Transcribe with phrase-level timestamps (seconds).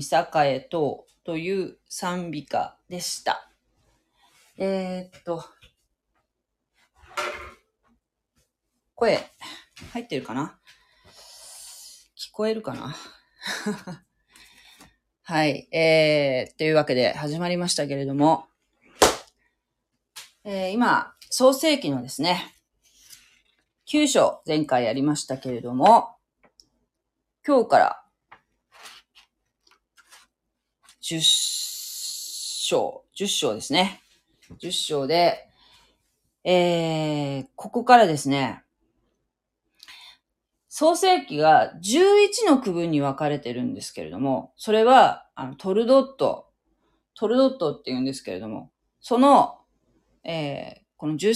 [0.00, 3.50] つとみさかえとという賛美歌でした。
[4.56, 5.44] えー、っと、
[8.94, 9.18] 声、
[9.92, 10.58] 入ってるかな？
[12.16, 12.96] 聞こえるかな？
[15.22, 15.68] はい。
[15.70, 18.46] えー、というわけで始まりましたけれども、
[20.44, 22.54] えー今、創世記のですね、
[23.86, 26.16] 9章前回やりましたけれども、
[27.46, 28.04] 今日から
[31.02, 31.20] 10
[32.68, 34.02] 章、10章ですね。
[34.60, 35.48] 10章で、
[36.44, 38.62] えー、ここからですね、
[40.68, 46.48] 創世記が11の区分に分かれてるんですけれども、それは、あの、トルドット、
[47.14, 49.58] トルドットって言うんですけれども、その、
[50.24, 51.32] えーこの10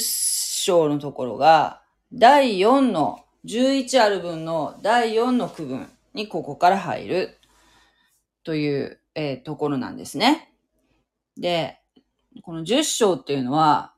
[0.62, 1.80] 章のところが、
[2.12, 7.38] 第4の、11ある分の第4の区分にここから入る
[8.42, 10.52] という、えーところなんですね。
[11.36, 11.80] で、
[12.42, 13.94] この10章っていうのは、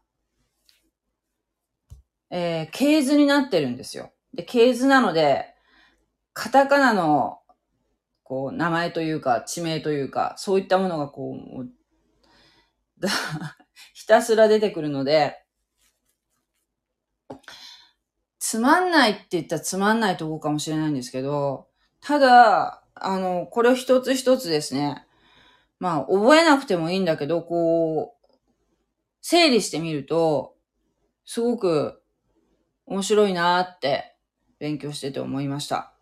[2.30, 4.12] えー、系図になってるんですよ。
[4.34, 5.54] で、系図なので、
[6.32, 7.38] カタカナの、
[8.22, 11.66] こう、名前というか、地名というか、そういったものがこう、
[13.94, 15.42] ひたすら出てくるので、
[18.38, 21.68] つまんないって言ったらつまんないとこかもしれないんですけど、
[22.00, 25.05] ただ、あの、これを一つ一つですね、
[25.78, 28.36] まあ、覚えなくてもいいんだけど、こう、
[29.20, 30.54] 整理してみると、
[31.24, 32.02] すごく
[32.86, 34.16] 面白いなーって
[34.58, 35.92] 勉強してて思いました。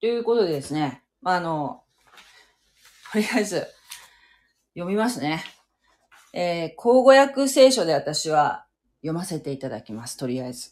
[0.00, 1.82] ということでですね、まあ、あの、
[3.12, 3.66] とりあえず、
[4.74, 5.44] 読みますね。
[6.32, 8.66] えー、口語訳聖書で私は
[9.00, 10.16] 読ませていただきます。
[10.16, 10.70] とりあえず。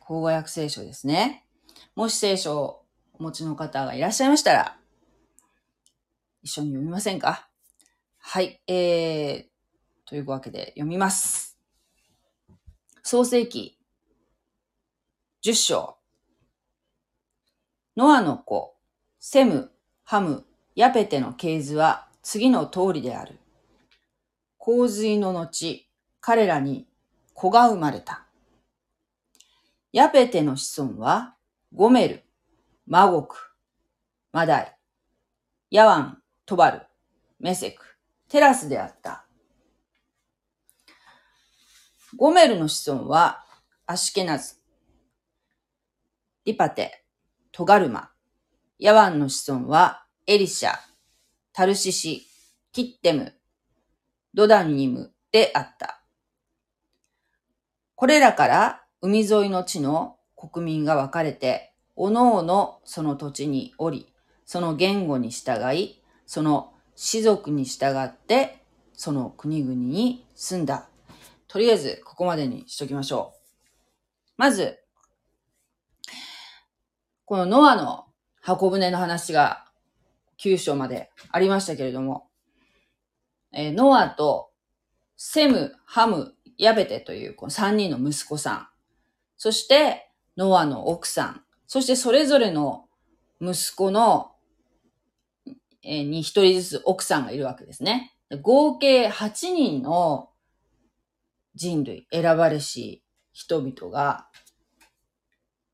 [0.00, 1.44] 口語訳聖書ですね。
[1.94, 2.82] もし聖書を
[3.14, 4.76] お持ちの方がいらっしゃいましたら、
[6.46, 7.48] 一緒に読みませんか？
[8.18, 8.62] はい。
[8.68, 11.58] えー、というわけで読みます。
[13.02, 13.80] 創世記
[15.44, 15.96] 10章。
[17.96, 18.76] ノアの子、
[19.18, 19.72] セム、
[20.04, 20.46] ハム、
[20.76, 23.40] ヤペテの系図は次の通りである。
[24.56, 25.88] 洪水の後、
[26.20, 26.86] 彼らに
[27.34, 28.24] 子が生まれた。
[29.90, 31.34] ヤペテの子孫は、
[31.74, 32.22] ゴメル、
[32.86, 33.36] マゴク、
[34.30, 34.76] マダイ、
[35.70, 36.82] ヤワン、トバル、
[37.40, 37.82] メセク、
[38.28, 39.26] テラスであった。
[42.16, 43.44] ゴメルの子孫は、
[43.84, 44.54] アシケナズ、
[46.44, 47.02] リパテ、
[47.50, 48.10] トガルマ、
[48.78, 50.78] ヤワンの子孫は、エリシャ、
[51.52, 52.28] タルシシ、
[52.70, 53.34] キッテム、
[54.32, 56.00] ドダンニムであった。
[57.96, 64.06] これらから海沿いの地の国民が分かれて、おのおのその土地におり、
[64.44, 68.62] その言語に従い、その氏族に従って、
[68.92, 70.88] その国々に住んだ。
[71.48, 74.32] とりあえず、ここまでにしときましょう。
[74.36, 74.78] まず、
[77.24, 78.06] このノアの
[78.40, 79.66] 箱舟の話が
[80.38, 82.28] 9章までありましたけれども、
[83.52, 84.50] えーノアと
[85.16, 88.68] セム、ハム、ヤベテというこの3人の息子さん、
[89.36, 92.86] そしてノアの奥さん、そしてそれぞれの
[93.40, 94.32] 息子の、
[95.86, 98.16] に1人ずつ奥さんがいるわけですね。
[98.42, 100.30] 合計8人の
[101.54, 103.02] 人類、選ばれし
[103.32, 104.28] 人々が、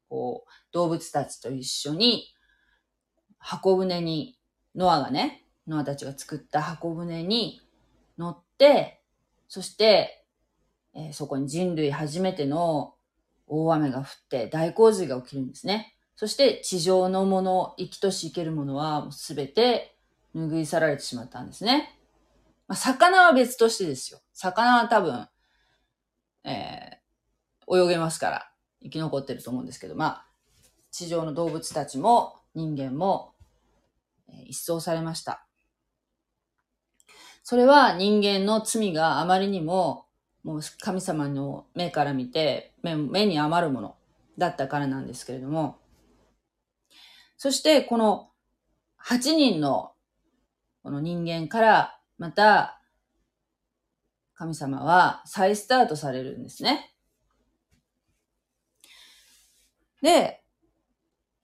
[0.09, 2.35] こう、動物たちと一緒に
[3.39, 4.39] 箱舟に、
[4.75, 7.61] ノアがね、ノアたちが作った箱舟に
[8.19, 9.03] 乗って、
[9.49, 10.27] そして、
[10.95, 12.95] えーそこに人類初めての
[13.47, 15.97] 大雨が降って大洪水が起きるんですね。
[16.17, 19.97] そして地上のもの、生きとし生けるものはすべて
[20.35, 21.99] 拭い去られてしまったんですね。
[22.69, 24.21] まあ、魚は別としてですよ。
[24.33, 25.29] 魚は多分、
[26.45, 27.03] えー
[27.75, 28.51] 泳げますから
[28.83, 30.27] 生き残ってると思うんですけど、まあ、
[30.91, 33.35] 地上の動物たちも人間も、
[34.29, 35.47] えー一掃されました。
[37.45, 40.07] それは人間の罪があまりにも、
[40.45, 43.97] もう神様の目から見て目、目に余るもの
[44.39, 45.79] だったからなんですけれども、
[47.37, 48.31] そしてこの
[49.05, 49.92] 8人の
[50.83, 52.81] この人間からまた
[54.35, 56.93] 神様は再スタートされるんですね。
[60.03, 60.43] で、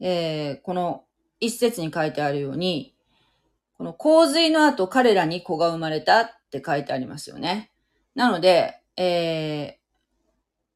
[0.00, 1.04] えーこの
[1.40, 2.96] 一節に書いてあるように、
[3.74, 7.70] この洪水の後彼らに子が生まれたって書いてありますよね。
[8.16, 9.78] なので、えー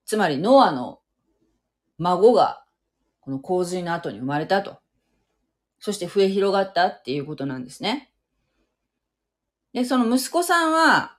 [0.05, 1.00] つまりノアの
[1.99, 2.64] 孫が
[3.20, 4.79] この洪水の後に生まれたと。
[5.81, 8.12] そして増え広がったっていうことなんですね。
[9.72, 11.19] で、その息子さんは、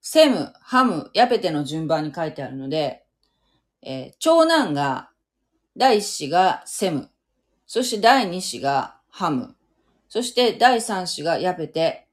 [0.00, 3.04] セム、ハム、ヤペテの順番に書いてあるので、
[3.82, 5.10] えー、長男が、
[5.76, 7.10] 第一子がセム、
[7.66, 9.56] そして第二子がハム、
[10.08, 12.08] そして第三子がヤペテ、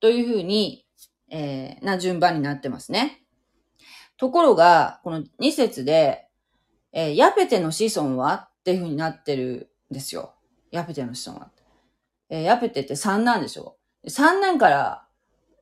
[0.00, 0.86] というふうに、
[1.30, 3.22] えー、な順番になってますね。
[4.16, 6.26] ところが、この2節で、
[6.92, 8.48] えー、ヤペテの子孫は？
[8.60, 10.34] っていうふうになってるんですよ。
[10.70, 11.51] ヤペテの子孫は。
[12.32, 13.76] えー、ヤペテって3なんでしょ
[14.08, 15.06] ?3 年から、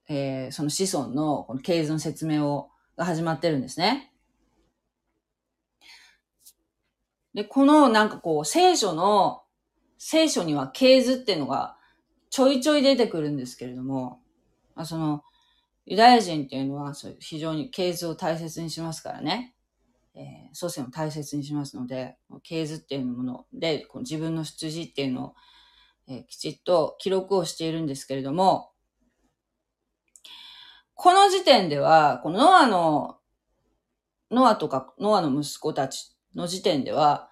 [0.08, 4.12] えー、その子孫のこの系図の説明を、が始まってるんですね。
[7.34, 9.43] で、このなんかこう、聖書の、
[9.99, 11.76] 聖書には系図っていうのが
[12.31, 14.20] ちょいちょい出てくるんですけれども、
[14.76, 15.25] まあ、その、
[15.87, 19.56] ユダヤ人っていうのは非常に系図を大切にしますからね。
[20.14, 25.34] えー、祖先を大切にしますので、系図っていうもので、この自分の出自っていうのを、
[26.10, 28.72] え、きちっと記録をしているんですけれども、
[30.94, 33.18] この時点では、このノアの、
[34.30, 37.30] ノアとかノアの息子たちの時点では、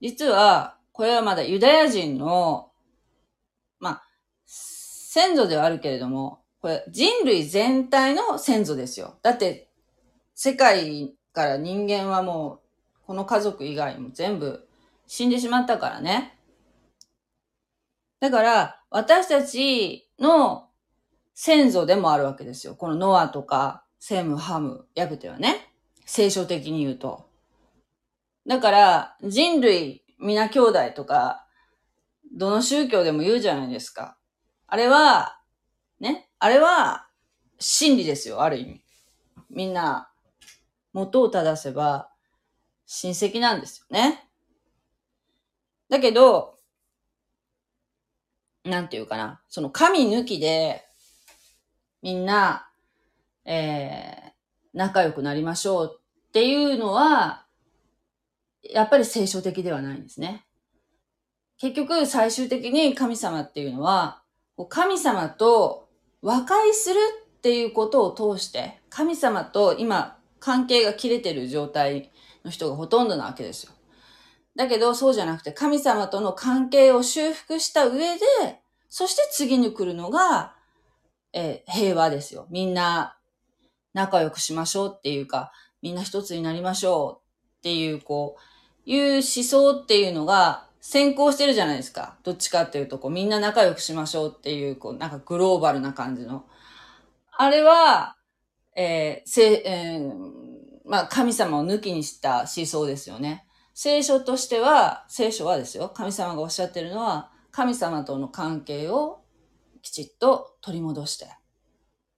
[0.00, 2.70] 実は、これはまだユダヤ人の、
[3.80, 4.02] まあ、
[4.46, 9.18] 先祖ではあるけれども、これ人類全体の先祖ですよ。
[9.22, 9.70] だって、
[10.34, 12.60] 世界から人間はも
[13.02, 14.68] う、この家族以外も全部
[15.06, 16.39] 死んでしまったからね。
[18.20, 20.68] だから、私たちの
[21.34, 22.74] 先祖でもあるわけですよ。
[22.74, 25.72] このノアとか、セム、ハム、ヤブテはね。
[26.04, 27.28] 聖書的に言うと。
[28.46, 31.46] だから、人類、皆兄弟とか、
[32.36, 34.18] どの宗教でも言うじゃないですか。
[34.66, 35.40] あれは、
[35.98, 37.08] ね、あれは、
[37.58, 38.84] 真理ですよ、ある意味。
[39.48, 40.10] みんな、
[40.92, 42.10] 元を正せば、
[42.86, 44.28] 親戚なんですよね。
[45.88, 46.59] だけど、
[48.64, 50.84] なんていうかな、その神抜きで、
[52.02, 52.68] みんな、
[53.44, 54.30] えー、
[54.74, 57.46] 仲良くなりましょうっていうのは、
[58.62, 60.44] やっぱり聖書的ではないんですね。
[61.58, 64.22] 結局、最終的に神様っていうのは、
[64.68, 65.88] 神様と
[66.22, 66.98] 和解する
[67.38, 72.10] っていうことを通して、神様と今関係が切れてる状態
[72.44, 73.72] の人がほとんどなわけですよ。
[74.60, 78.20] だけど、そうじゃなくて、神様との関係を修復した上で、
[78.90, 80.54] そして次に来るのが、
[81.32, 82.46] えー、平和ですよ。
[82.50, 83.16] みんな
[83.94, 85.50] 仲良くしましょうっていうか、
[85.80, 88.36] みんな一つになりましょうっていう、こ
[88.86, 92.18] う、いう思想っていうのが先行してるじゃないですか。
[92.22, 96.44] どっちかっていうと、こう、みんな仲良くしましょうっていう、こう、なんかグローバルな感じの。
[97.34, 98.14] あれは、
[98.76, 100.12] えー、せ、えー、
[100.84, 103.46] まあ、神様を抜きにした思想ですよね。
[103.74, 109.22] 聖書としては、聖書はですよ、神様がおっしゃってるのは、神様との関係を
[109.82, 111.28] きちっと取り戻して、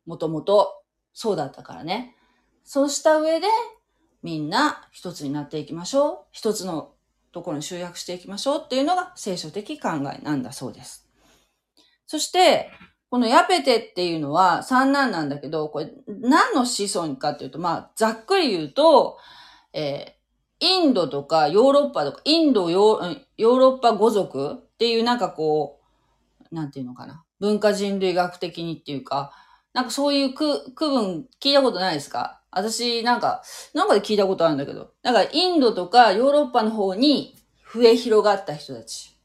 [0.06, 0.82] もともと
[1.12, 2.16] そうだったからね。
[2.64, 3.46] そうした上で、
[4.22, 6.18] みんな一つになっていきましょう。
[6.32, 6.92] 一つの
[7.32, 11.08] ところに集約していきましょうっていうのが聖書的考えなんだそうです。
[12.06, 12.70] そして、
[13.10, 19.18] このヤペテっていうのは三男なんだけど、これ何の子孫かっていうと、まあ、ざっくり言うと、
[19.72, 20.21] えー、
[20.62, 25.80] インドとかヨーロッパとか、インドヨーロッパ語族っていうなんかこ
[26.50, 27.24] う、なんていうのかな。
[27.40, 29.32] 文化人類学的にっていうか、
[29.72, 32.40] なんかそういう区区分聞いたことないですか？
[32.52, 33.42] 私なんか、
[33.74, 37.34] なんかで聞いたことあるんだけど、なんかインドとかヨーロッパの方に
[37.74, 39.18] 増え広がった人たち。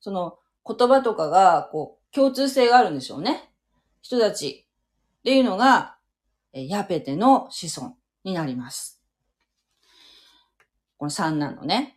[0.00, 3.50] その言葉とかがこう共通性があるんでしょうね。
[4.02, 4.66] 人たち
[5.18, 5.96] っていうのが、
[6.52, 8.99] ヤペテの子孫になります。
[11.00, 11.96] この三なのね。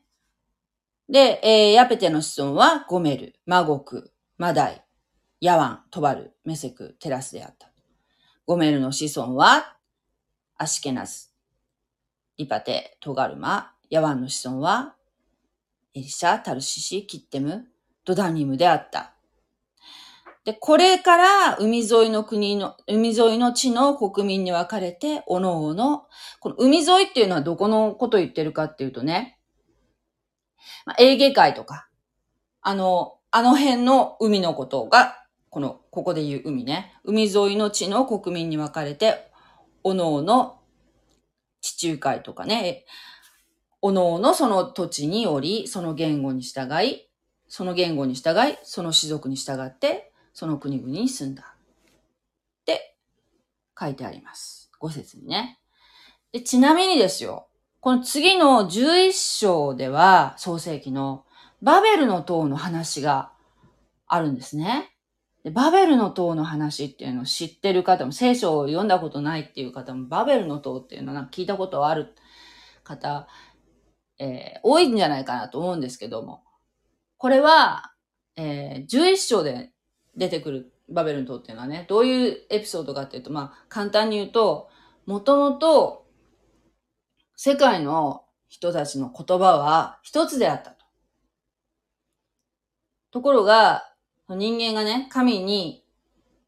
[1.09, 4.81] で、えー、ヤペテの子孫はゴメル、マゴク、マダイ、
[5.41, 7.69] ヤワン、トバル、メセク、テラスであった。
[8.45, 9.75] ゴメルの子孫は
[10.55, 11.27] アシケナズ、
[12.37, 14.95] リパテ、トガルマ、ヤワンの子孫は
[15.93, 17.67] エリシャ、タルシシ、キッテム、
[18.05, 19.12] ドダニムであった。
[20.45, 26.05] で、これから海沿いの国の、海沿いの地の国民に分かれて、おのおの、
[26.41, 29.39] この海沿いっていうのはどこのこと言ってるかっていうとね、
[30.85, 31.87] まあ、エーゲ海とか、
[32.61, 36.93] あの、あの辺の海のことが、この、ここで言う海ね。
[37.03, 39.31] 海沿いの地の国民に分かれて、
[39.83, 40.59] おのおの
[41.61, 42.85] 地中海とかね、
[43.81, 47.09] おのおのその土地により、その言語に従い、
[47.47, 51.43] その言語に従い、その種族に従って、その国々に住んだ。
[51.43, 52.95] って
[53.79, 54.71] 書いてあります。
[54.79, 55.59] 五節にね。
[56.31, 57.47] で、ちなみにですよ、
[57.79, 61.25] この次の11章では、創世記の
[61.61, 63.31] バベルの塔の話が
[64.07, 64.89] あるんですね。
[65.43, 72.15] でバベルの塔の話っていうのを知ってる方も、聖書を読んだことないっていう方も、バベルの塔っていうのは聞いたことある
[72.83, 73.27] 方、
[74.17, 76.43] えー、多いんじゃないかなと思うんですけども、
[77.17, 77.91] これは、
[78.37, 79.72] えー、11章で
[80.15, 84.69] 出てくるバベルの塔っていうのはね、どういうエピソードかっていうと、まあ、簡単に言うと、
[85.05, 86.05] もともと、
[87.35, 90.85] 世界の人たちの言葉は一つであったと。
[93.11, 93.89] ところが、
[94.29, 95.83] 人間がね、神に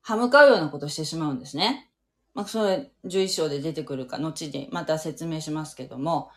[0.01, 1.91] 歯向かうようなことをしてしまうんですね。
[2.33, 6.29] まあ、それ、11章で出てくるか、後にまた説明しますけども、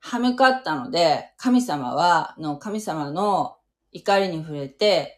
[0.00, 3.56] 歯向かったので、神様は、の神様の
[3.92, 5.17] 怒りに触れて、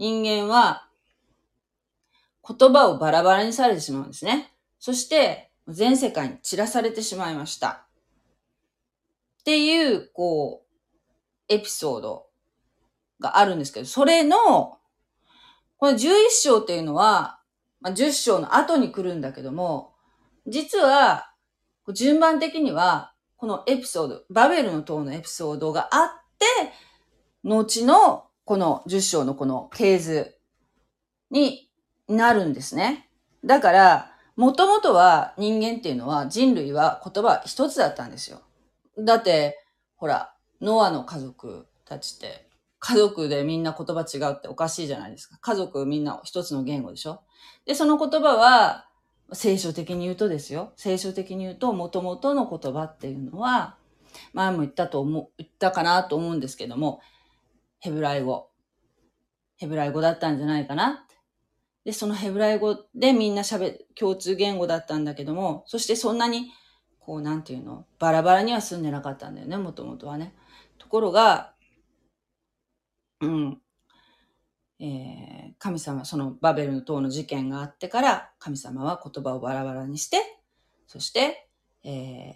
[0.00, 0.86] 人間は
[2.48, 4.50] 言葉をバラバラにされてしまうんですね。
[4.78, 7.86] そして、全世界に散らされてしまいました。
[9.40, 12.26] っていう、こう、エピソード
[13.20, 14.78] があるんですけど、それの、
[15.76, 17.38] この11章っていうのは、
[17.82, 19.92] まあ、10章の後に来るんだけども、
[20.46, 21.30] 実は、
[21.92, 26.46] 順番的には、このエピソード、バベルの塔のエピソードがあって、
[27.44, 30.34] 後のこの10章のこの系図
[31.30, 31.70] に
[32.08, 33.08] なるんですね。
[33.44, 38.40] だから、もともとは人間っていうのは人類は言葉一つだったんですよ。
[38.98, 39.64] だって、
[39.94, 42.48] ほら、ノアの家族たちって、
[42.80, 45.38] 家族でみんな言葉違うっておかしいじゃないですか。
[45.40, 47.22] 家族みんな一つの言語でしょ
[47.66, 48.88] で、その言葉は、
[49.32, 50.72] 聖書的に言うとですよ。
[50.74, 53.76] 聖書的に言うと、元々の言葉っていうのは、
[54.32, 57.00] 前も言ったと思う、言ったかなと思うんですけども、
[57.80, 58.50] ヘブライ語。
[59.56, 61.06] ヘブライ語だったんじゃないかな
[61.84, 66.50] で、そのヘブライ語でみんな喋、共通言語だったんだけども、そしてそんなに、
[66.98, 70.34] こう、なんていうの、バラバラには住んでなかったんだよね、もともとはね。
[70.78, 71.54] ところが、
[73.20, 73.60] うん、
[74.78, 80.18] えー、神様、そのバベルの塔の事件があってから、神様は言葉をバラバラにして、
[80.86, 81.48] そして、
[81.82, 81.88] え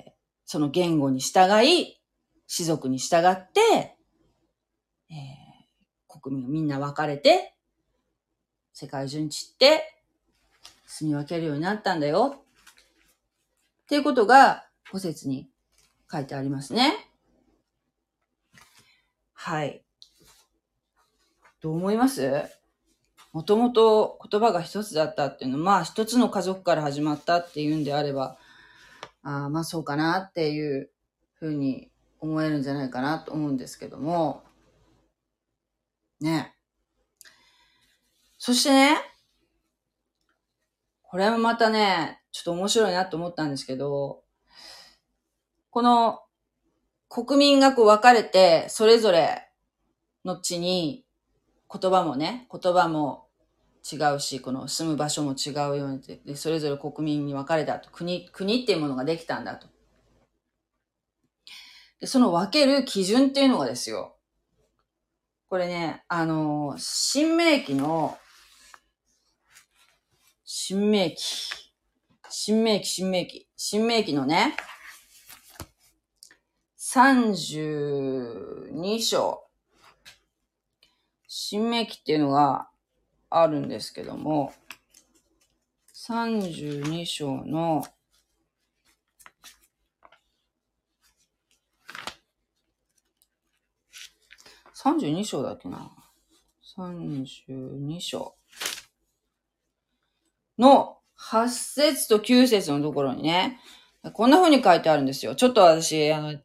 [0.08, 0.12] ー、
[0.46, 2.00] その言語に従い、
[2.46, 3.93] 士族に従って、
[6.24, 7.54] 国民をみんな分かれて、
[8.72, 10.00] 世界中に散って
[10.86, 12.36] 住み分けるようになったんだよ。
[13.84, 15.50] っていうことが、五節に
[16.10, 16.94] 書いてありますね。
[19.34, 19.82] はい。
[21.60, 22.44] どう思います？
[23.32, 28.38] もともと言葉が一つだったっていうのは、まあ一つの家族から始まったっていうんであれば、
[29.22, 30.90] あまあそうかなっていう
[31.34, 31.90] ふうに
[32.20, 34.42] 思えるんじゃないかなと思うんですけども、
[36.24, 36.54] ね。
[38.38, 38.96] そしてね、
[41.02, 44.22] これもまたね、ちょっと面白いなと思ったんですけど、
[45.70, 46.20] この
[47.08, 49.48] 国民がこう分かれて、それぞれ
[50.24, 51.04] の地に
[51.70, 53.28] 言葉もね、言葉も
[53.90, 57.90] 違うし、この住む場所も違うようにで、それぞれ国民に分かれたと。
[57.90, 59.68] 国、国っていうものができたんだと。
[62.00, 64.13] で、その分ける基準っていうのがですよ。
[65.48, 68.16] これね、あの、新明記の
[70.44, 71.16] 新明記。
[72.30, 73.48] 新明記、新明記。
[73.56, 74.56] 新明記のね、
[76.78, 79.44] 32章。
[81.26, 82.68] 新明記っていうのが
[83.30, 84.52] あるんですけども、
[85.92, 87.84] 32章の
[94.84, 95.90] 32章だっけな
[96.76, 98.34] ?32 章。
[100.58, 103.58] の8節と9節のところにね、
[104.12, 105.34] こんな風に書いてあるんですよ。
[105.34, 106.38] ちょっと私、あの、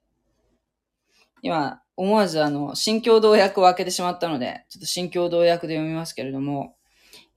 [1.42, 6.76] 今、思わずあの、新共同訳を開けてしまったので、ちょっと新共同訳で読みますけれども、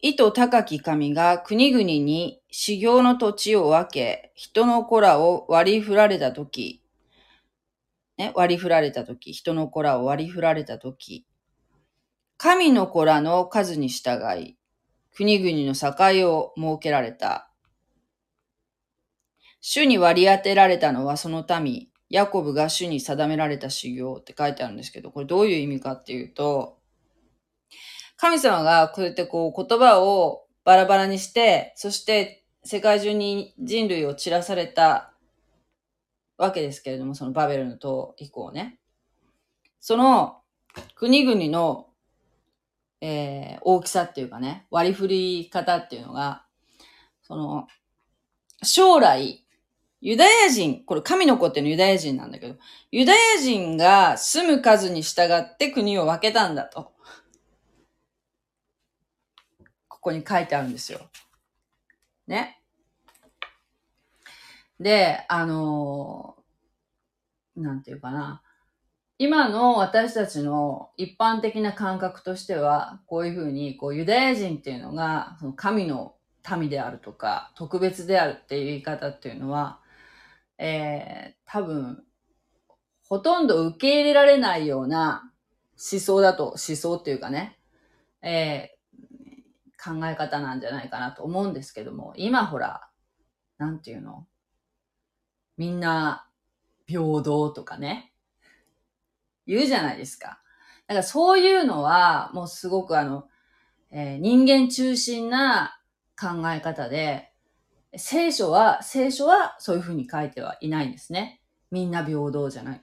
[0.00, 6.81] 意図高き神が国々に修行の土地を分け、人の子らを割り振られたとき、
[8.22, 11.26] ね、割り振られたとき、人の子らを割り振られたとき、
[12.36, 14.56] 神の子らの数に従い、
[15.12, 17.50] 国々の境を設けられた。
[19.60, 26.78] 主に割り当てられたのはその民、ヤコブが主に定められた修行って書いてあるんですけど、これどういう意味かっていうと、
[28.16, 35.11] 神様がこうやってこう言葉をバラバラにして、そして世界中に人類を散らされた
[36.36, 38.78] わけですけれども、そのバベルの塔以降ね。
[39.80, 40.40] その
[40.94, 41.92] 国々の
[43.04, 46.44] えー、大きさっていうかね、割り振り方っていうのが、
[47.24, 47.66] その、
[48.62, 49.44] 将来、
[50.00, 52.54] ユダヤ人、これ神の子っていうのユダヤ人なんだけど、
[52.92, 56.92] ユダヤ人が住む数に従って国を分けたんだと。
[59.88, 61.00] ここに書いてあるんですよ。
[62.28, 62.61] ね。
[64.82, 66.42] で、あのー
[67.54, 68.42] なんていうかな。
[69.18, 76.16] 今の私たちの一般的な感覚としては、こういうふうに、こう、ユダヤ人っていうのが、その神の
[76.58, 79.80] 民であるとか、特別であるっていう言い方っていうのは、
[80.58, 82.02] えー、多分、
[83.06, 85.30] ほとんど受け入れられないような
[85.92, 87.58] 思想だと、思想っていうかね、
[88.22, 92.88] えー、考え方なんじゃないかなと思うんですけども、今ほら、
[93.58, 94.26] なんていうの？
[95.62, 96.26] みんな
[96.88, 98.12] 平等とかね、
[99.46, 100.40] 言うじゃないですか。
[100.88, 103.28] だからそういうのは、もうすごくあの、
[103.92, 105.78] えー、人間中心な
[106.20, 107.30] 考え方で、
[107.94, 111.40] 聖書は、聖書はそういうふうに書いてはいないんですね。
[111.70, 112.82] みんな平等じゃない。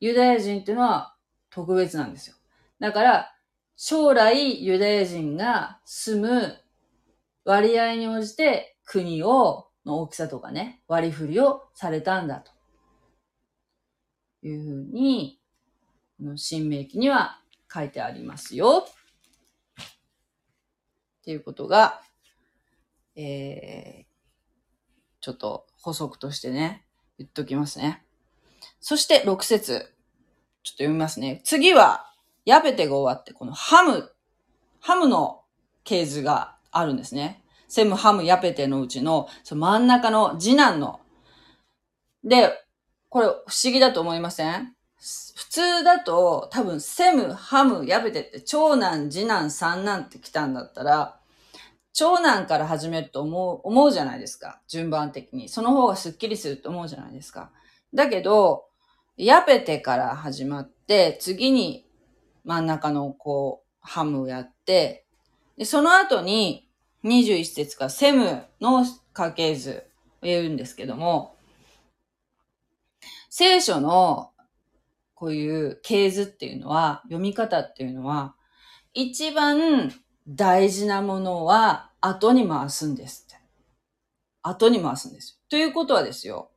[0.00, 1.16] ユダヤ人っていうのは
[1.50, 2.36] 特別なんですよ。
[2.80, 3.34] だから、
[3.76, 6.56] 将来ユダヤ人が住む
[7.44, 12.50] 割合に応じて国を、の大きさとかね、割り振りをされたんだと。
[14.42, 15.40] いうふうに、
[16.36, 17.40] 新明記には
[17.72, 18.86] 書いてありますよ。
[18.86, 19.84] っ
[21.24, 22.00] ていうことが、
[23.16, 24.04] えー、
[25.20, 26.84] ちょっと補足としてね、
[27.18, 28.04] 言っときますね。
[28.80, 29.92] そして6節
[30.62, 31.40] ちょっと読みますね。
[31.44, 32.12] 次は、
[32.44, 34.12] ヤペテが終わって、このハム、
[34.80, 35.42] ハムの
[35.84, 37.42] 系図があるんですね。
[37.68, 41.00] セム、ハム、ヤペテのうちの、その真ん中の次男の。
[42.24, 42.52] で、
[43.08, 44.74] これ不思議だと思いません？
[45.34, 51.18] 普通だと多分セム、ハム、ヤペテって長男、次男、三男って来たんだったら、
[51.92, 54.60] 長男から始めると思う、思うじゃないですか。
[54.68, 55.48] 順番的に。
[55.48, 57.52] その方がスッキリすると思うじゃないですか。
[57.94, 58.64] だけど、
[59.16, 61.86] ヤペテから始まって、次に
[62.44, 65.06] 真ん中のこう、ハムをやって、
[65.56, 66.65] で、その後に
[67.04, 69.84] 21節かセムの家系図
[70.22, 71.36] を言うんですけども、
[73.30, 74.30] 聖書の
[75.14, 78.34] こういう系図っていうのは、読み方っていうのは、
[78.92, 79.92] 一番
[80.28, 83.36] 大事なものは後に回すんですって。
[84.42, 85.40] 後に回すんです。
[85.48, 86.50] ということはですよ、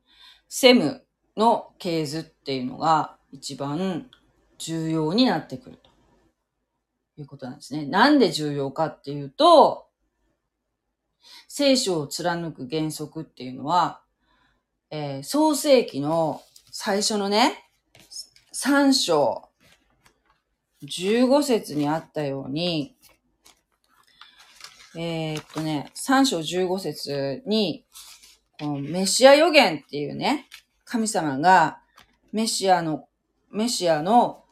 [0.48, 1.06] セム
[1.38, 4.10] の系図っていうのが一番
[4.58, 5.90] 重要になってくると
[7.22, 7.86] いうことなんですね。
[7.86, 9.89] なんで重要かっていうと、
[11.48, 14.02] 聖書を貫く原則っていうのは、
[14.92, 17.70] えー、創世記の最初のね、
[18.54, 19.50] 3章、
[20.84, 22.96] 15節にあったように、
[24.96, 27.86] えー、っとね、3章15節に、
[28.60, 30.48] このメシア予言っていうね、
[30.86, 31.80] 神様が
[32.32, 33.08] メシアの、
[33.52, 34.44] メシアの、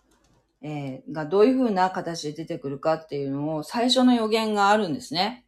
[0.62, 5.47] えー、がどういう風な形で出てくるかっていうのを最初の予言があるんですね。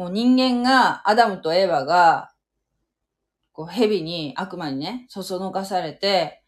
[0.00, 2.32] もう人間が、アダムとエヴァが、
[3.52, 6.42] こう蛇に、悪魔にね、そそのかされて、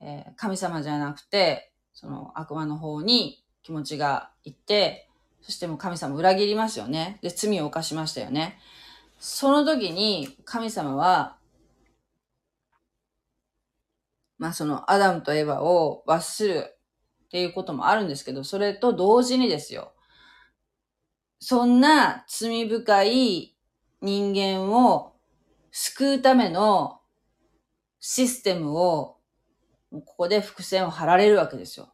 [0.00, 5.08] えー、神様じゃなくて、その悪魔の方に気持ちがいって、
[5.42, 7.20] そしてもう神様裏切りますよね。
[7.22, 8.58] で、罪を犯しましたよね。
[9.20, 11.36] その時に神様は、
[14.38, 16.74] まあそのアダムとエヴァを罰する
[17.26, 19.92] っていうこともあるんですけど、それと同時にですよ。
[21.44, 23.56] そんな罪深い
[24.00, 25.14] 人間を
[25.72, 27.00] 救うための
[27.98, 29.16] システムを
[29.90, 31.92] ここで伏線を張られるわけですよ。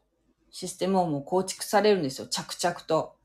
[0.51, 2.27] システムをもう構築されるんですよ。
[2.27, 3.17] 着々と。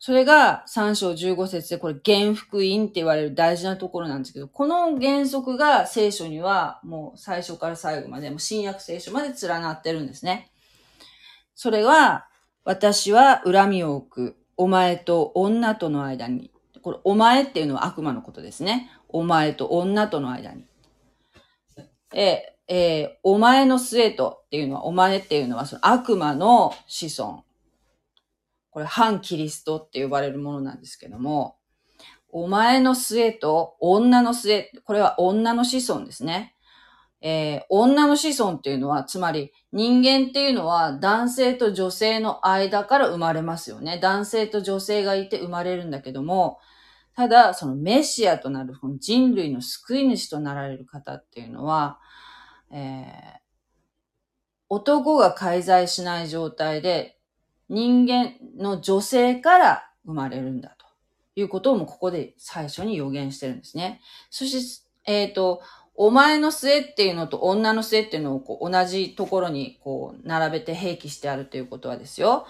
[0.00, 10.50] それが3章15節でこれ原福音って言われる大事なところなんですけど、この原則が聖書にはもう最初から最後まで、もう新約聖書まで連なってるんですね。
[11.54, 12.26] それは、
[12.64, 14.41] 私は恨みを置く。
[14.56, 16.50] お前と女との間に。
[16.82, 18.90] これ、お前っていうのは悪魔のことですね。
[19.08, 20.64] お前と女との間に。
[22.14, 27.44] ええー、お前の末とっていうのは、お前っていうのはその悪魔の子孫。
[28.70, 31.56] これ、反キリストって呼ばれるものなんですけども、
[32.30, 36.54] お前の末と女の末、これは女の子孫ですね。
[37.24, 43.98] えー、女の子孫っていうのは、つまり人間っていうのは男性と女性の間から生まれますよね。
[44.02, 46.58] 男性と女性がいて生まれるんだけども、
[47.14, 52.00] ただ、そのメシアとなる人類の救い主となられる方っていうのは、
[52.72, 53.38] えー、
[54.68, 57.18] 男が介在しない状態で
[57.68, 60.86] 人間の女性から生まれるんだと
[61.36, 64.00] いうことをもここで最初に予言してるんですね。
[64.30, 65.62] そしてえっ、と、
[65.94, 72.46] お前の末っていうのと女の末っていうのをこう同じところにこう並べて併記してあるということはですよ。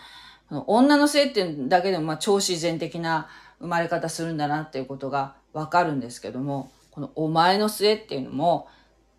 [0.67, 3.29] 女の末っていうだけでもまあ超自然的な
[3.59, 8.69] 生まれ方するんだなっていうことがわかるんですけども、このお前の末っていうのも、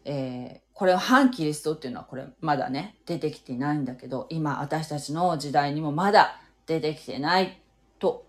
[0.06, 7.62] えー、これは反キリストっていうのはこれまだね、出てきてないんだけど、今私たちの時代にもまだ出てきてない
[8.00, 8.26] と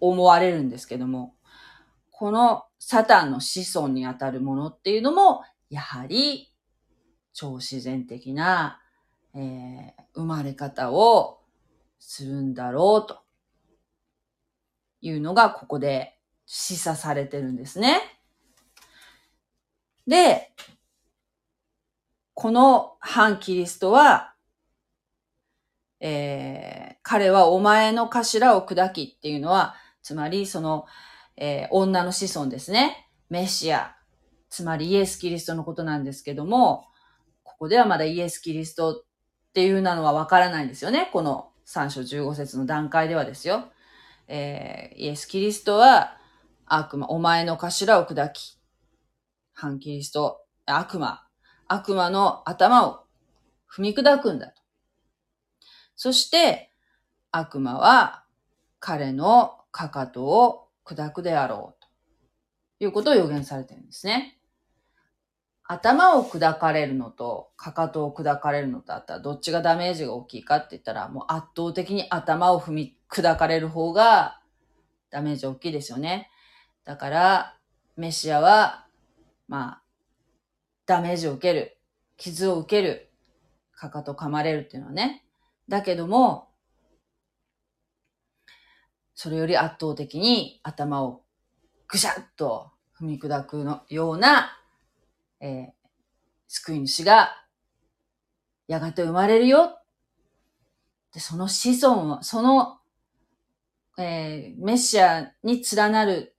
[0.00, 1.34] 思われるんですけども、
[2.12, 6.52] このサタンの子孫にあたるものっていうのも、やはり
[7.32, 8.78] 超自然的な、
[9.34, 11.40] えー、生まれ方を
[11.98, 13.22] するんだろうと
[15.00, 18.02] いうのがここで示唆されてるんですね。
[20.06, 20.52] で、
[22.34, 24.34] この反キリストは、
[26.00, 30.84] えー、彼はお前の頭を砕きっていうのは、つまりその、
[31.36, 33.08] えー、女の子孫ですね。
[33.28, 33.96] メシア、
[34.50, 36.86] つまりイエス・キリストのことなんですけども、
[37.42, 39.04] ここではまだイエス・キリストっ
[39.52, 41.10] ていうなのはわからないんですよね。
[41.12, 43.64] この3章15節の段階ではですよ。
[44.28, 46.16] えー、イエス・キリストは
[46.66, 48.58] 悪魔、お前の頭を砕き、
[49.52, 51.26] 反キリスト、悪魔、
[51.68, 53.04] 悪魔の頭を
[53.70, 54.62] 踏み砕くんだと。
[55.96, 56.70] そして、
[57.30, 58.24] 悪魔は
[58.78, 61.82] 彼のかかとを砕くであろう
[62.78, 64.38] ということを予言されてるんですね。
[65.66, 74.40] 頭を砕かれるのと、かかとを砕かれるのとあったら、どっちがダメージが大きいかって言ったら、もう圧倒的に頭を踏み砕かれる方が
[75.10, 76.30] ダメージ大きいですよね。
[76.84, 77.56] だから、
[77.96, 78.86] メシアは、
[79.48, 79.82] まあ、
[80.84, 81.78] ダメージを受ける、
[82.18, 83.10] 傷を受ける、
[83.72, 85.24] かかと噛まれるっていうのはね。
[85.68, 86.48] だけども、
[89.14, 91.22] それより圧倒的に頭を
[91.88, 94.58] ぐしゃっと踏み砕くのような、
[95.40, 95.70] えー、
[96.48, 97.44] 救い主が
[98.66, 99.78] やがて生まれるよ。
[101.12, 102.78] で、その子孫は、その、
[103.98, 106.34] えー、メシアに連なる、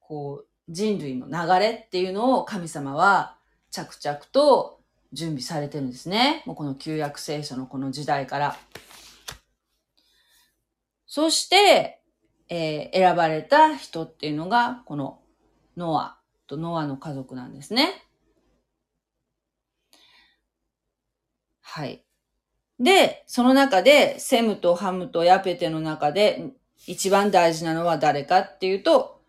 [0.00, 3.36] こう、人類の流れっていうのを神様は
[3.70, 4.80] 着々と
[5.12, 6.42] 準備されてるんですね。
[6.46, 8.56] もうこの旧約聖書のこの時代から。
[11.14, 12.00] そして、
[12.48, 15.20] えー、選ばれた人っていうのが、この
[15.76, 18.02] ノアとノアの家族なんですね。
[21.60, 22.02] はい。
[22.80, 26.54] で、その中で、セムとハムとヤペテの中で、
[26.86, 29.20] 一番大事なのは誰かっていうと、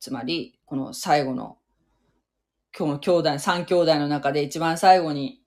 [0.00, 1.58] つまり、この最後の、
[2.76, 5.40] 今日の兄弟、三兄弟の中で一番最後に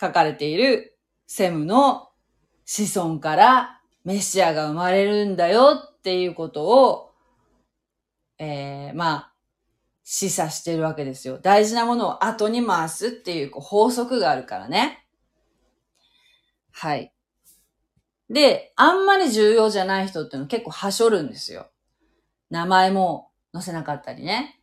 [0.00, 0.96] 書かれている
[1.26, 2.08] セムの
[2.64, 7.12] 子孫からメシアが生まれるんだよっていうことを、
[8.38, 9.32] えー、まあ、
[10.04, 11.38] 示唆してるわけですよ。
[11.38, 15.06] 大事なものを後に回すっていうこう法則があるからね。
[16.72, 17.12] はい。
[18.28, 21.70] で、あんまり重要じゃない人っていうのは結構はしょるんですよ。
[22.50, 24.60] 名前も載せなかったりね。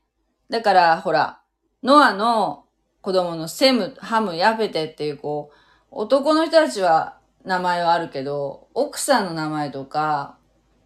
[0.50, 1.42] だから、ほら、
[1.84, 2.66] ノアの
[3.02, 5.56] 子供のセム、ハム、ヤフェテっていうこう、
[5.92, 7.19] 男の人たちは
[7.50, 10.38] 名前はあるけど、奥さんの名前とか、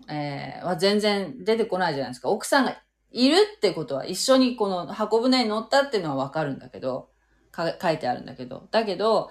[0.08, 2.30] えー、は全然出てこないじゃないですか。
[2.30, 7.10] 奥さんがいるってことは一緒にこの箱舟に乗ったっていうのはわかるんだけど、
[7.54, 8.69] 書いてあるんだけど。
[8.71, 9.30] だけど、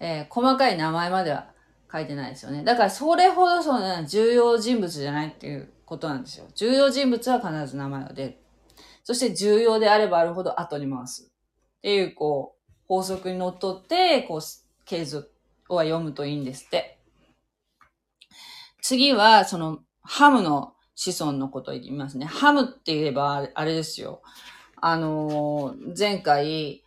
[0.00, 1.52] えー、細かい名前までは
[1.90, 2.64] 書いてないですよね。
[2.64, 6.46] だからそれほどその重要人物じゃないっていうことなんですよ。
[6.56, 8.38] 重要人物は必ず名前が出る。
[9.04, 11.30] そして重要であればあるほど後に回す。
[11.78, 14.40] っていう、こう、法則にのっとって、こう、
[14.84, 15.31] 経図
[15.68, 16.98] は読むといいんですって。
[18.80, 22.26] 次は、その、ハムの子孫のことを言いますね。
[22.26, 24.22] ハムって言えば、あれですよ。
[24.80, 26.82] あのー、前回、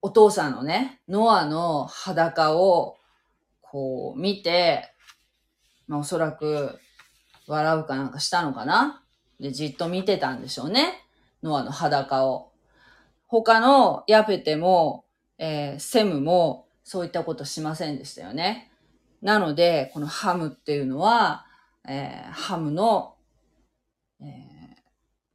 [0.00, 2.96] お父さんのね、ノアの裸を、
[3.60, 4.92] こう、見て、
[5.88, 6.78] まあ、おそらく、
[7.46, 9.02] 笑うかなんかしたのかな
[9.40, 11.04] で、じっと見てたんでしょうね。
[11.42, 12.52] ノアの裸を。
[13.26, 15.04] 他のヤペテも、
[15.38, 18.70] えー、セムも、そういったことしませんでしたよね。
[19.22, 21.46] なので、このハムっていうのは、
[21.88, 23.16] えー、ハムの、
[24.20, 24.28] えー、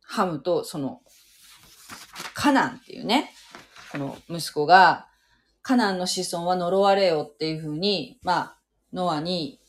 [0.02, 1.02] ハムとその、
[2.36, 3.32] カナンっていうね、
[3.92, 5.08] この息子が、
[5.62, 8.58] カナンの子孫は呪われよっていうふうに、まあ、
[8.94, 9.60] ノアに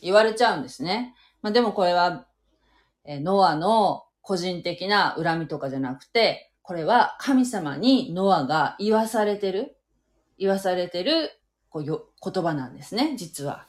[0.00, 1.14] 言われちゃうんですね。
[1.42, 2.26] まあでもこれは、
[3.04, 9.73] えノアの個人的な恨みとかじゃなくて、これは神様にノアが言わされてる、
[10.38, 11.30] 言わされてる
[11.68, 13.66] こうよ言葉なんですね、実は。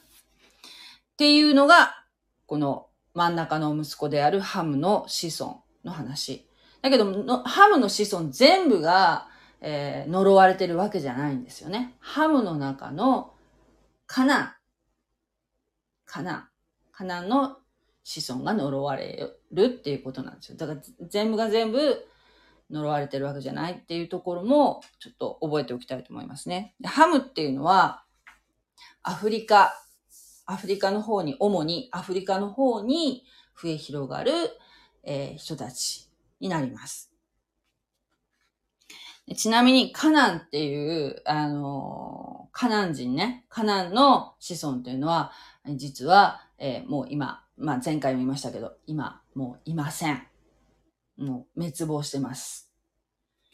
[1.14, 2.04] っていうのが、
[2.46, 6.46] この真ん中の息子であるハムの子孫の話。
[6.82, 9.28] だけどの、ハムの子孫全部が、
[9.60, 11.94] えー、呪われてるわけじゃないんですよね。
[11.98, 13.32] ハムの中の
[14.06, 14.52] カナン。
[16.04, 16.48] カナン。
[16.92, 17.56] カナンの
[18.04, 20.56] 子孫が呪われるっていうことなんですよ。
[20.56, 22.06] だから全部が全部
[22.70, 26.74] 呪われてるわけじゃないっていうところもちょっと覚えておきたいと思いますね。
[26.84, 28.04] ハムっていうのは
[29.08, 29.72] アフリカ、
[30.46, 33.24] アフリカの方に、主にアフリカの方に
[33.60, 34.32] 増え広がる、
[35.04, 37.12] えー、人たちになります。
[39.36, 45.30] ちなみに、カナンっていう、あの、カナン人ね、カナンの子孫っていうのは、
[45.76, 50.26] 実は、えー、もう今、まあ前回も言いましたけど、今、もういません。
[51.16, 52.70] もう滅亡してます。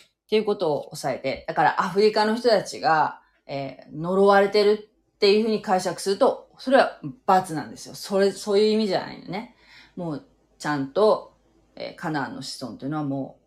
[0.00, 7.94] っていうことを押さえて、だからアフリカの人たちが、えー、呪われてるっていうふうに解釈すると、それは罰なんですよ。
[7.94, 9.54] それ、そういう意味じゃないのね。
[9.94, 10.26] もう、
[10.58, 11.36] ちゃんと、
[11.76, 13.42] えー、カナンの子孫というのはもう、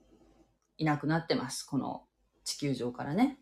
[0.78, 1.64] いなくなってます。
[1.64, 2.04] この
[2.44, 3.40] 地球上からね。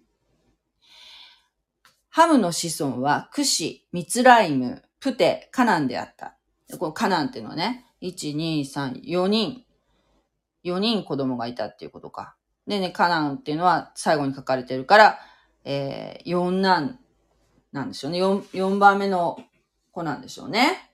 [2.10, 6.38] ハムの子孫は、クシ、ミツライム、プテ、カナンであった。
[6.78, 9.63] このカナンっていうのはね、1、2、3、4人、
[10.64, 12.36] 4人子供がいたっていうことか。
[12.68, 15.20] でね、カナンっていうのは最後に書かれてるから、
[15.66, 17.00] えー、4男
[17.72, 18.22] なんでしょうね。
[18.22, 19.38] 4、4番目の
[19.92, 20.92] 子なんでしょうね。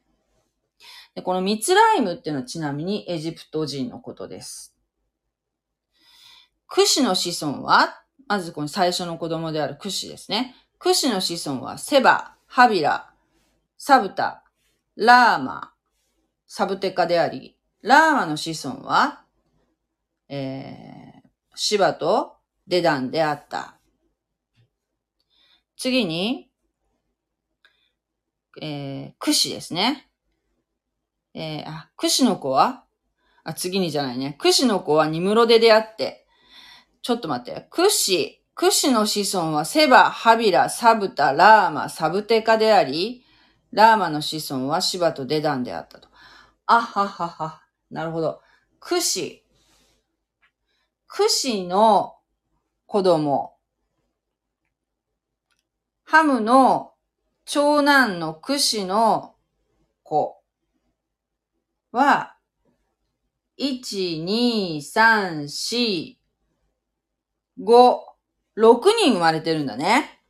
[1.16, 4.76] で、このミツライムっていうのはちなみにエジプト人のことです。
[6.68, 10.56] クシの子孫は、まずこの最初の子供であるクシですね。
[10.78, 13.12] クシの子孫はセバ、ハビラ、
[13.78, 14.44] サブタ、
[14.96, 15.74] ラーマ、
[16.48, 19.24] サブテカであり、ラーマの子孫は、
[20.30, 22.38] えー、シバと
[22.68, 23.80] デダンであった。
[25.76, 26.52] 次に、
[28.62, 30.10] えー、クシですね。
[31.34, 32.84] えー、あ、クシの子は？
[33.44, 34.36] あ、次にじゃないね。
[34.40, 36.28] クシの子はニムロデであって、
[37.02, 37.68] ちょっと待って。
[37.72, 43.24] クシ、クシの子孫はセバ、ハビラ、サブタ、ラーマ、サブテカであり、
[43.72, 46.10] ラーマの子孫はシバとデダンであったと。
[46.66, 47.64] あははは。
[47.90, 48.42] なるほど。
[48.80, 49.46] クシ。
[51.12, 52.18] クシの
[52.86, 53.56] 子供。
[56.04, 56.94] ハムの
[57.46, 59.34] 長男のクシの
[60.04, 60.40] 子
[61.92, 62.36] は、
[63.60, 66.16] 1、2、3、4、
[67.60, 67.98] 5、
[68.58, 70.22] 6人生まれてるんだね。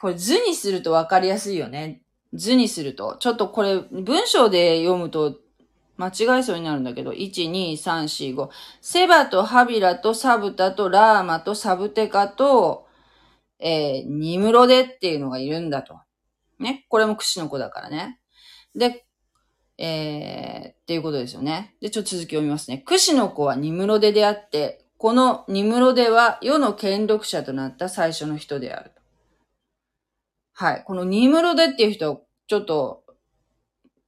[0.00, 2.00] これ図にするとわかりやすいよね。
[2.32, 3.16] 図にすると。
[3.20, 5.38] ちょっとこれ文章で読むと
[5.98, 8.48] 間違えそうになるんだけど、1、2、3、4、5。
[8.80, 12.86] セバとハビラとサブタとラーマとサブテカと、
[13.58, 15.98] えー、ニムロデっていうのがいるんだと。
[16.60, 16.86] ね。
[16.88, 18.20] これもクの子だからね。
[18.76, 19.06] で、
[19.76, 21.74] えー、っていうことですよね。
[21.80, 22.78] で、ちょっと続き読みますね。
[22.78, 28.92] クシの子はニムロデであって、このニムロデは世の権力者となった最初の人である。
[30.52, 30.84] はい。
[30.84, 33.02] このニムロデっていう人、ちょっと、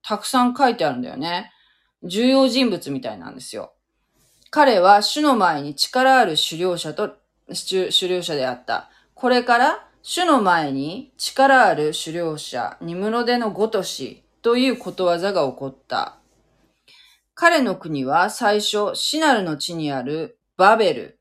[0.02, 1.50] たくさん書いてあるんだよね。
[2.02, 3.72] 重要人物みたいなんですよ。
[4.50, 7.16] 彼は主の前に力ある狩猟者と、
[7.48, 8.90] 狩猟者であった。
[9.14, 16.16] これから主の前に力ある狩猟者、ニムロデのごとしということわざが起こった。
[17.34, 21.20] 彼の国は最初、シナルの地にあるバベル、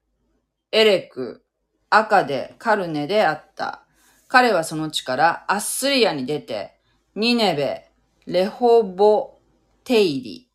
[0.71, 1.43] エレク、
[1.89, 3.83] アカデ、カルネであった。
[4.27, 6.79] 彼はその地からアッスリアに出て、
[7.15, 7.89] ニネベ、
[8.25, 9.39] レホボ、
[9.83, 10.48] テイリ、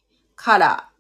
[0.45, 0.91] カラ、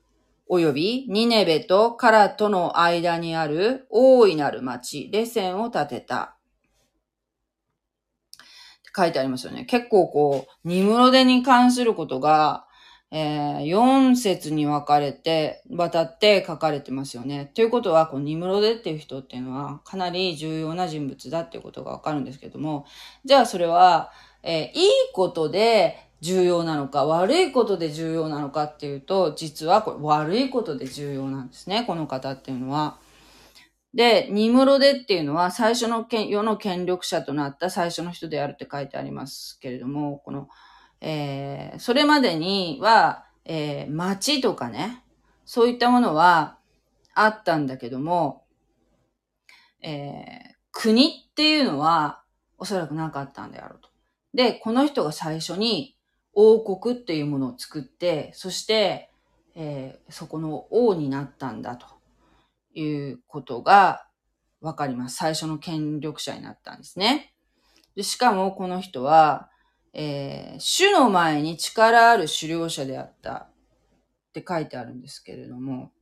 [0.46, 6.38] およびニネベとカラとの間にある大いなる町、レセンを建てた。
[8.96, 9.66] 書いてありますよね。
[9.66, 12.64] 結構こう、ニムロデに関することが、
[13.10, 17.52] えー、4節に分かれて、渡って書かれてますよね。
[17.54, 22.86] ということは、このニムロデっていう人っていうのは、かなり重要な人物だっていうことがわかるんですけども、
[23.26, 24.10] じゃあそれは、
[24.42, 32.96] えー、いいことで重要なのか、悪いことで重要なのかっていうと、実はこれ悪いことで重要なんですね、この方っていうのは。
[33.92, 40.48] で、ニムロデっていうのは最初の世の権力者となった最初の人であるって書いてありますけれども、この、
[41.02, 45.04] えー、それまでには、えー、町とかね、
[45.44, 46.56] そういったものは
[47.14, 48.46] あったんだけども、
[49.82, 52.22] えー、国っていうのは
[52.56, 53.90] おそらくなかったんであろうと。
[54.32, 55.93] で、この人が最初に
[56.34, 59.10] 王国っていうものを作って、そして、
[59.54, 61.86] えー、そこの王になったんだと。
[62.74, 64.06] いうことが
[64.60, 65.16] わかります。
[65.16, 67.34] 最初の権力者になったんですね。
[67.94, 69.50] でしかもこの人は、
[69.92, 73.48] えー、主の前に力ある狩猟者であったっ
[74.32, 75.92] て書いてあるんですけれども、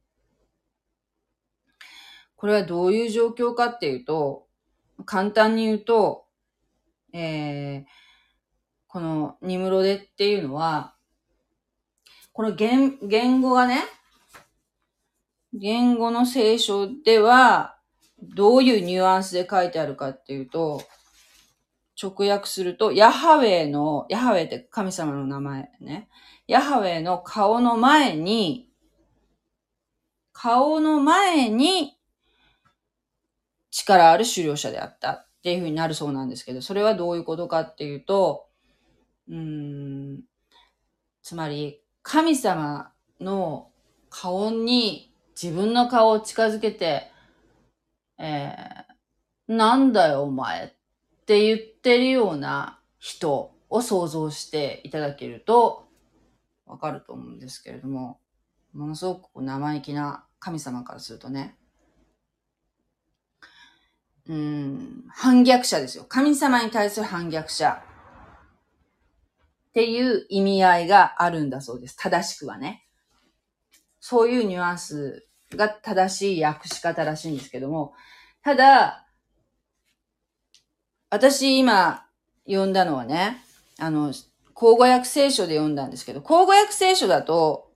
[2.37, 4.47] これはどういう状況かっていうと、
[5.05, 6.25] 簡単に言うと、
[7.13, 7.85] えー、
[8.93, 10.95] このニムロデっていうのは、
[12.35, 13.83] この言言語がね、
[15.55, 17.79] 言語の聖書では、
[18.21, 20.83] どういうニュアンスで書いてあるかっていうと、
[22.01, 26.11] 直訳すると、ヤハウェの、ヤハウェって神様の名前ね。
[26.47, 28.69] ヤハウェの顔の前に、
[30.35, 31.97] 顔の前に
[33.71, 38.52] 力ある狩猟者であったっていうふうになるそうなんですけど、それはどういうことかっていうと、
[39.29, 40.23] うん、
[41.23, 43.71] つまり神様の
[44.11, 47.11] 顔に自分の顔を近づけて、
[48.19, 50.69] えー、なんだよお前っ
[51.25, 55.87] て言ってるような人を想像していただけると
[56.67, 58.19] わかると思うんですけれども、
[58.73, 61.57] ものすごく生意気な神様からするとね、
[64.29, 66.05] うん、反逆者ですよ。
[66.09, 67.83] 神様に対する反逆者
[69.73, 71.97] っていう意味合いがあるんだそうです。
[71.97, 72.87] 正しくはね。
[74.01, 77.95] そういうニュアンスが正しい訳し方らしいんですけども、
[78.43, 79.07] ただ、
[81.09, 82.05] 私今
[82.47, 83.43] 読んだのはね、
[83.79, 84.13] あの、
[84.53, 87.71] 口語訳聖書で読んだんですけど、口語訳聖書だと、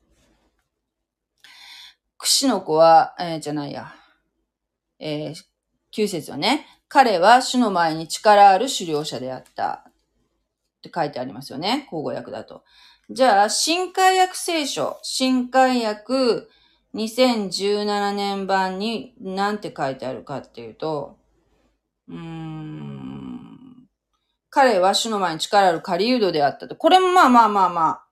[2.18, 3.94] 串の子は、えー、じゃないや、
[4.98, 5.34] えー、
[5.94, 9.85] 9節はね、彼は主の前に力ある狩猟者であった。
[10.86, 11.86] って書いてありますよね。
[11.90, 12.64] 口語訳だと。
[13.10, 16.48] じゃあ、新海訳聖書、新海訳
[16.94, 21.18] 2017年版に何て書いてあるかっていうと、
[22.08, 23.88] うーん、
[24.50, 26.76] 彼は主の前に力ある狩人であったと。
[26.76, 28.06] これもまあまあまあまあ、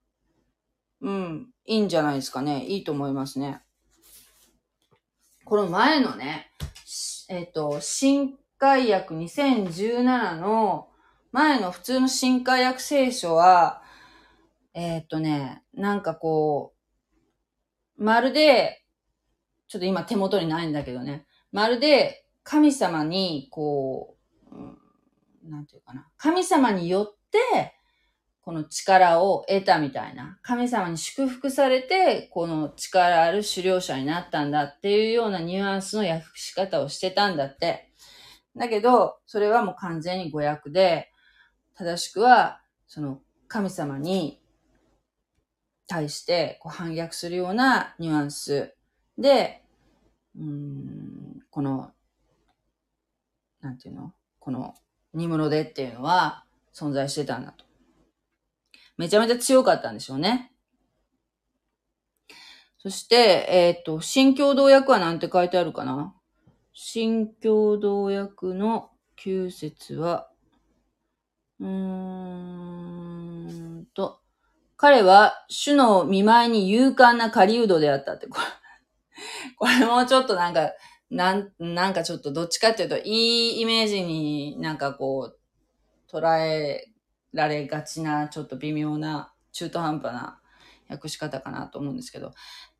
[1.00, 2.64] うん、いいんじゃないですかね。
[2.66, 3.62] いいと思いますね。
[5.44, 6.50] この前のね、
[7.28, 10.88] えっ、ー、と、新海訳2017の
[11.34, 13.82] 前の普通の新海訳聖書は、
[14.72, 16.74] えー、っとね、なんかこ
[17.98, 18.84] う、まるで、
[19.66, 24.16] ちょっと今手元にないんだけどね、まるで神様に、こ
[24.52, 27.74] う、うん、なんていうかな、神様によって、
[28.42, 30.38] この力を得たみたいな。
[30.42, 37.90] 神様に祝福されて、この力ある狩猟者になったんだっていうようなニュアンスの訳し方をしてたんだって。
[38.54, 41.10] だけど、それはもう完全に語訳で、
[41.76, 44.40] 正しくは、その神様に
[45.86, 48.74] 対してこう反逆するようなニュアンス
[49.18, 49.62] で、
[50.38, 51.90] うん、この、
[53.60, 54.12] なんていうの？
[54.38, 54.74] この、
[55.14, 56.44] 煮物でっていうのは
[56.74, 57.64] 存在してたんだと。
[58.96, 60.52] めちゃめちゃ強かったんでしょうね。
[62.78, 66.14] そして、えっ、ー、と、新共同訳はなんて書いてあるかな？
[66.72, 68.90] 新共同訳の
[69.24, 70.28] 9節は、
[71.60, 71.68] うー
[73.82, 74.20] んと、
[74.76, 78.44] 彼は主の見舞いに勇敢な狩人であったって、これ、
[79.56, 80.72] これもちょっとなんか、
[81.10, 85.38] なん、なんかちょっとどっちかっていうと、いいイメージになんかこう、
[86.10, 86.90] 捉え
[87.32, 90.40] られがちな、ちょっと微妙な、中途半端な
[90.88, 92.28] 訳し方かなと思うんですけど。
[92.28, 92.32] っ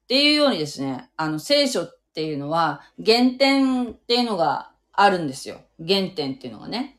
[0.08, 5.60] ていうようにですね、あの、聖書っていうのは、原点っていうのがあるんですよ。
[5.78, 6.98] 原点っていうのがね。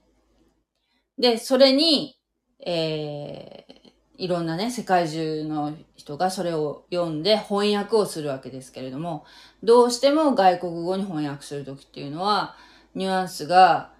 [1.18, 2.18] で、それに、
[2.60, 9.26] えー、いろんなね、世界中の人がそれを読んで翻訳をするわけですけれども、
[9.64, 12.56] どうしても外国語に翻訳するときっていうのは、
[12.96, 13.94] ニュアンスが、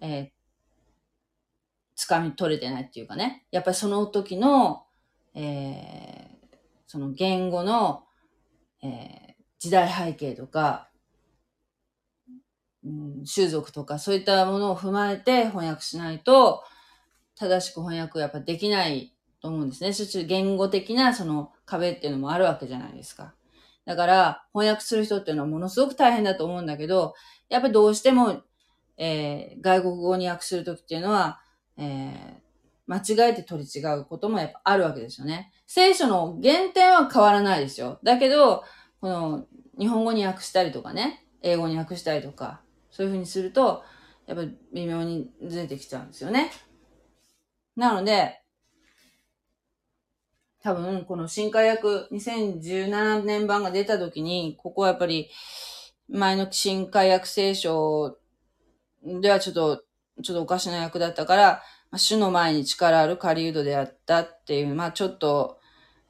[0.00, 0.30] えー、
[1.96, 4.84] つかみ取れてないっていうかね、やっぱりその時の、
[5.34, 6.56] えー、
[6.86, 8.04] その言語の、
[8.82, 10.88] えー、時代背景とか、
[12.84, 16.64] うん、種族とかそういったものを踏まえて翻訳しないと、
[17.36, 19.92] 正しく翻訳やっぱできないと思うんですね。
[19.92, 23.34] そして言語的なその壁っていうのもあるわけじゃないですか。
[23.84, 27.14] だから、翻訳する人っていうのはものすごく大変だと思うんだけど、
[27.48, 28.42] やっぱりどうしても、
[28.96, 31.40] えー、外国語に訳するときっていうのは、
[31.76, 32.42] えー、
[32.86, 35.52] 間違えて取り違うこともやっぱあるわけですよね。
[35.66, 37.98] 聖書の原点は変わらないですよ。
[38.04, 38.62] だけど、
[39.00, 39.46] この
[39.78, 42.60] 日本語に訳したりとかね、英語に訳したりとか、
[42.92, 43.82] そういうふうにすると、
[44.26, 46.52] やっぱり微妙にずれてきちゃうんですよね。
[47.74, 48.42] なので、
[50.62, 55.28] 多分、この新化訳2017年版が出た時に、ここはやっぱり、
[56.08, 58.18] 前の新化訳聖書
[59.02, 59.82] ではちょっと、
[60.22, 65.58] ちょっとおかしな役だったから、まあ、主の前に力ある狩人であったっていう、まあちょっと、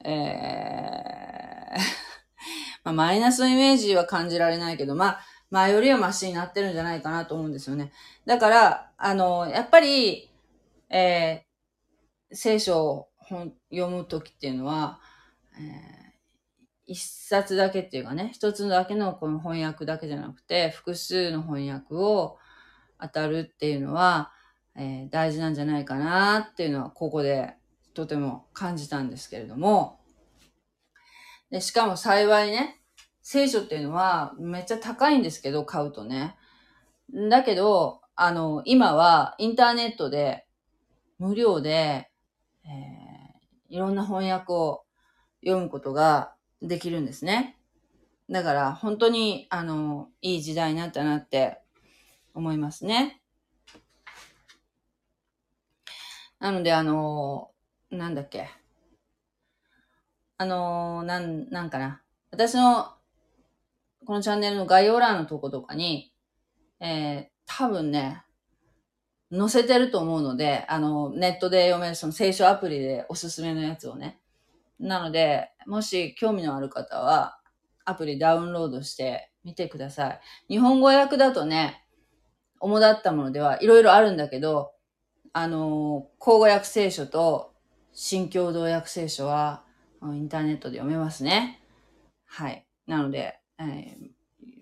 [0.03, 1.79] えー
[2.83, 5.19] まあ、マイナスのイメージは感じられないけど、まあ、
[5.53, 7.91] 前よりはマシになってるんじゃないかなと思うんですよね。
[8.25, 10.31] だから、あの、やっぱり、
[10.89, 13.07] えー、聖書を
[13.69, 14.99] 読むときっていうのは、
[15.55, 22.39] えー、一冊だけっていうかね、一つだけのこの翻訳だけじゃなくて、複数の翻訳を
[22.99, 24.31] 当たるっていうのは、
[24.75, 27.53] えー、大事なんじゃないかなっていうのは、ここで
[27.93, 29.99] とても感じたんですけれども、
[31.51, 32.82] で、しかも幸いね、
[33.23, 36.35] 聖書っていうのはめっちゃ高いんですけど、買うとね。
[37.29, 40.45] だけど、あの、今はインターネットで
[41.17, 42.11] 無料で、
[42.65, 44.83] えー、いろんな翻訳を
[45.43, 47.57] 読むことができるんですね。
[48.29, 51.59] だから本当に、あの、いい時代になったなって
[52.33, 53.21] 思いますね。
[56.39, 57.51] なので、あの、
[57.89, 58.49] なんだっけ。
[60.37, 62.01] あの、なん、なんかな。
[62.31, 62.93] 私の、
[64.05, 66.13] このチャンネルの概要欄のとことかに、
[66.79, 68.23] えー、多分ね、
[69.31, 74.19] 載せてると思うので、あの、ネットで読めるその聖書アプリでおすすめのやつをね。
[74.79, 77.39] なので、もし興味のある方は、
[77.85, 80.19] アプリダウンロードしてみてください。
[80.49, 81.85] 日本語訳だとね、
[82.59, 84.73] 主だったものではいろいろあるんだけど、
[85.33, 87.53] あの、口語訳聖書と
[87.91, 89.63] 新共同訳聖書は、
[90.01, 91.61] インターネットで読めますね。
[92.25, 92.65] はい。
[92.87, 93.63] なので、え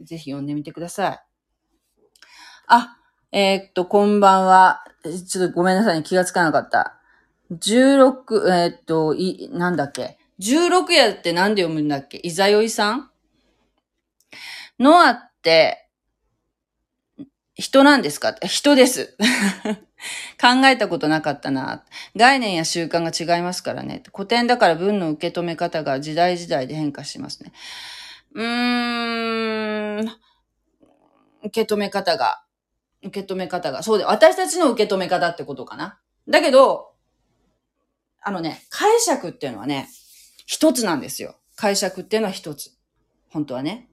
[0.01, 1.19] ー、ぜひ読んでみてください。
[2.67, 2.97] あ、
[3.31, 4.83] えー、っと、こんばんは。
[5.03, 6.03] ちょっとごめんなさいね。
[6.03, 6.97] 気がつかなかった。
[7.51, 12.17] 16、えー、っと、い、なんだっけ？16夜って何で読むんだっけ？
[12.23, 13.09] イザヨイさん？
[14.79, 15.89] ノアって、
[17.55, 18.33] 人なんですか？
[18.45, 19.17] 人です。
[20.41, 21.83] 考えたことなかったな。
[22.15, 24.01] 概念や習慣が違いますからね。
[24.15, 27.51] 古典だから文の受け止め方が時代時代で変化しますね。
[28.34, 30.05] うーん。
[31.43, 32.43] 受け止め方が。
[33.03, 33.84] 受け止め方が。
[33.84, 35.99] そうで、私たちの受け止め方ってことかな。
[36.27, 36.93] だけど、
[38.21, 39.89] あのね、解釈っていうのはね、
[40.45, 41.36] 一つなんですよ。
[41.55, 42.71] 解釈っていうのは一つ。
[43.29, 43.89] 本当はね。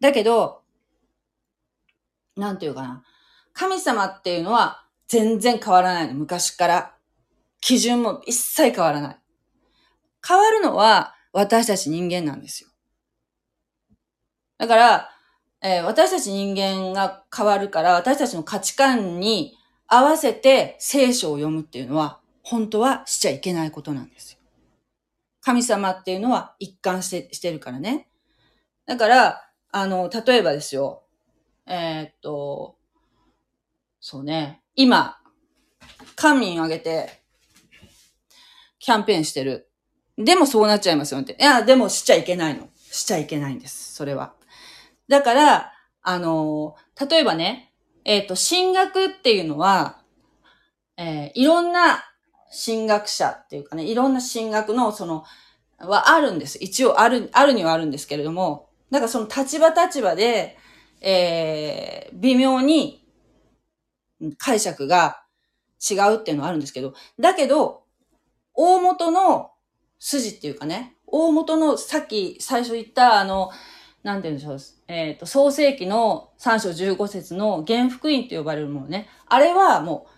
[0.00, 0.62] だけど、
[2.36, 3.02] なんていうかな。
[3.52, 6.14] 神様っていうのは全然変わらないの。
[6.14, 6.94] 昔から。
[7.60, 9.18] 基準も一切変わらない。
[10.26, 12.69] 変わるのは私たち人間なんですよ。
[14.60, 15.10] だから、
[15.62, 19.56] えー、私たち人間が変わるから、私たちの価値観に
[19.86, 24.38] 合わせて聖書を読むっていうのは、本当はしちゃいけないことなんですよ。
[25.40, 28.08] 神様っていうのは一貫してしてるからね。
[28.84, 31.04] だから、あの、例えばですよ。
[31.66, 32.76] えー、っと、
[33.98, 34.60] そうね。
[34.74, 35.16] 今、
[36.16, 37.22] 官民挙げて、
[38.78, 39.70] キャンペーンしてる。
[40.18, 41.32] でもそうなっちゃいますよって。
[41.32, 42.68] いや、でもしちゃいけないの。
[42.76, 43.94] しちゃいけないんです。
[43.94, 44.34] それは。
[45.10, 46.76] だから、あの、
[47.10, 50.00] 例えばね、えっ、ー、と、進学っていうのは、
[50.96, 52.04] えー、いろんな
[52.52, 55.24] 進学者っていうかね、いろんな進学のその、
[55.78, 56.58] はあるんです。
[56.60, 60.56] 一応ある、あるにはあるんですけれども、だかその立場立場で、
[61.00, 63.04] えー、微妙に
[64.38, 65.24] 解釈が
[65.90, 67.82] 違うっていうのはあるんですけど、だけど、
[68.54, 69.50] 大元の
[69.98, 73.50] 筋っていうかね、大元のさっき最初言ったあの、
[74.02, 79.08] なんて言うんでしょう、えっ、ー、と、創世記の3章15節の原福音と呼ばれるものね。
[79.26, 80.12] あれはもう、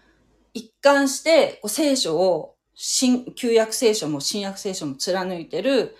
[0.54, 5.96] 一貫して、こう聖書を、新、旧約聖書も新約聖書も貫いてる、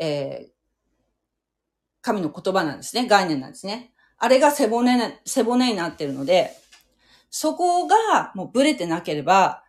[0.00, 0.50] えー、
[2.02, 3.06] 神の言葉なんですね。
[3.06, 3.92] 概念なんですね。
[4.18, 6.50] あれが背骨、背骨になってるので、
[7.30, 9.62] そこがもうブレてなければ、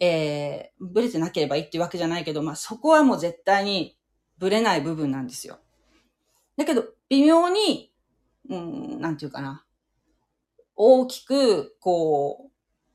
[0.00, 3.96] えー、ブレてなければいいっていうわけじゃないけど、まあそこはもう絶対に
[4.38, 5.58] ブレない部分なんですよ。
[6.56, 7.92] だけど、微妙に、
[8.48, 9.64] うん、なんていうかな。
[10.76, 12.50] 大きく、こ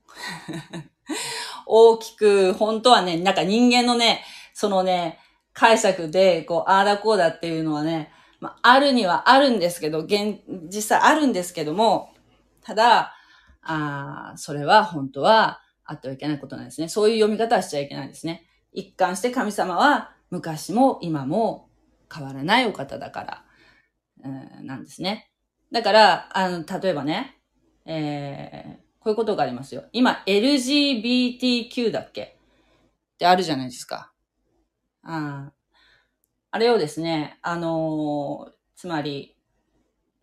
[0.08, 0.14] う
[1.66, 5.20] 大きく、本当はね、なんか人間のね、そのね、
[5.54, 10.42] 解釈で、こう、ああだこうだっていうのはね、まあ、あるにはあるんですけど、現、
[10.74, 12.14] 実際あるんですけども、
[12.62, 13.14] ただ、
[13.62, 16.90] ああそれは本当はあってはいけないことなんですね。
[16.90, 18.46] そういう読み方はしちゃいけないんですね。
[18.74, 21.70] 一貫して神様は昔も今も
[22.14, 23.43] 変わらないお方だから、
[24.30, 25.30] なんですね。
[25.72, 27.40] だから、あの、例えばね、
[27.86, 29.86] えー、こういうことがありますよ。
[29.92, 32.22] 今、LGBTQ だっけ？
[33.16, 34.14] ってあるじゃないですか。
[35.04, 35.52] あ
[36.52, 39.36] あれをですね、あのー、つまり、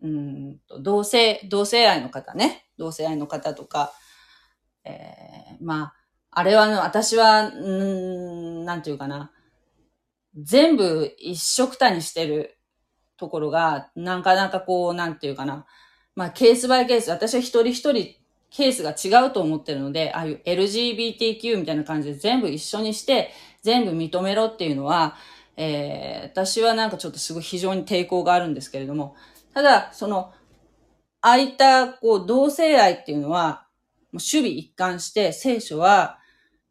[0.01, 2.67] うんと、同性、同性愛の方ね。
[2.77, 3.93] 同性愛の方とか、
[4.83, 5.93] えー、まあ、
[6.31, 9.31] あれは、私は、んなんていうかな。
[10.35, 12.57] 全部一色たにしてる
[13.21, 15.65] ところが、なかなかこう、なんていうかな。
[16.15, 18.15] まあ、ケースバイケース、私は一人一人
[18.49, 25.15] ケースが違うと思ってるので、ああいう LGBTQ みたいな感じで全部一緒にして、全部認めろっていうのは、
[25.55, 29.15] えー、私はなんかちょっとすごい非常に抵抗があるんですけれども、
[29.53, 30.33] ただ、その、
[31.21, 33.67] ああいた、こう、同性愛っていうのは、
[34.11, 36.19] もう守備一貫して聖書は、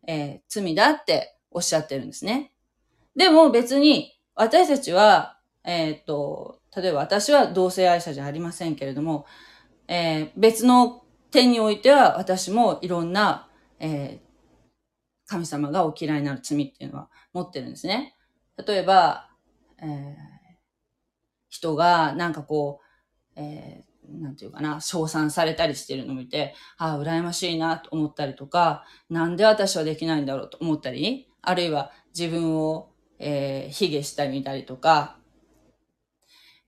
[0.07, 2.53] えー、罪だっておっしゃってるんですね。
[3.16, 9.26] でも別に、私たちは、えっ、と、例えば私は同性愛者じゃありませんけれども、
[9.88, 13.48] えー、別の点においては私もいろんな、
[13.78, 14.30] えー、
[15.26, 18.16] 神様がお嫌いになる罪っていうのは持ってるんですね。
[18.66, 19.30] 例えば、
[19.82, 20.16] えー、
[21.48, 22.80] 人がなんかこ
[23.36, 35.19] う、えー、なんていうかな、称賛されたりしてるのを見て、ああ、羨ましいなと思ったりとか、なんで私はできないんだろうと思ったり、あるいは自分を、えー、卑下したり見たりとか、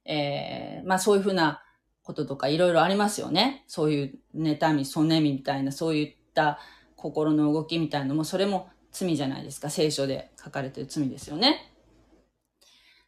[0.05, 1.63] えー、まあそういうふうな
[2.03, 3.63] こととかいろいろありますよね。
[3.67, 6.59] そういう妬み、そねみみたいな、そういった
[6.95, 9.69] 心の動きみたいなのも、それも罪じゃないですか。
[9.69, 11.73] 聖書で書かれてる罪ですよね。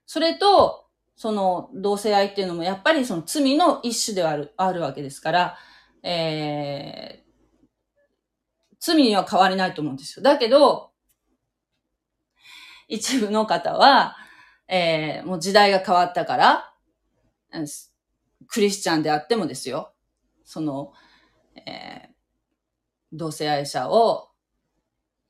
[0.05, 0.85] それと、
[1.17, 5.57] その同性愛っていうのもやっぱりその罪の一種ではある、あるわけですから、
[6.03, 10.23] えー、罪には変わりないと思うんですよ。
[10.23, 10.91] だけど、
[12.87, 14.15] 一部の方は、
[14.67, 16.74] えー、もう時代が変わったから、
[18.47, 19.93] クリスチャンであってもですよ。
[20.43, 20.93] その、
[21.65, 22.13] えー、
[23.13, 24.29] 同性愛者を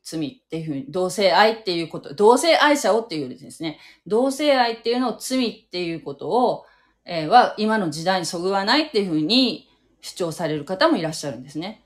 [0.04, 6.66] 罪っていうふうに、同性愛っていうこと、同性愛者をっていうですね、同性愛っていうのを罪っていうことを、
[7.06, 9.70] えー、は今の時代にそぐわないっていうふうに
[10.02, 11.84] 主張される方もいらっしゃるんですね。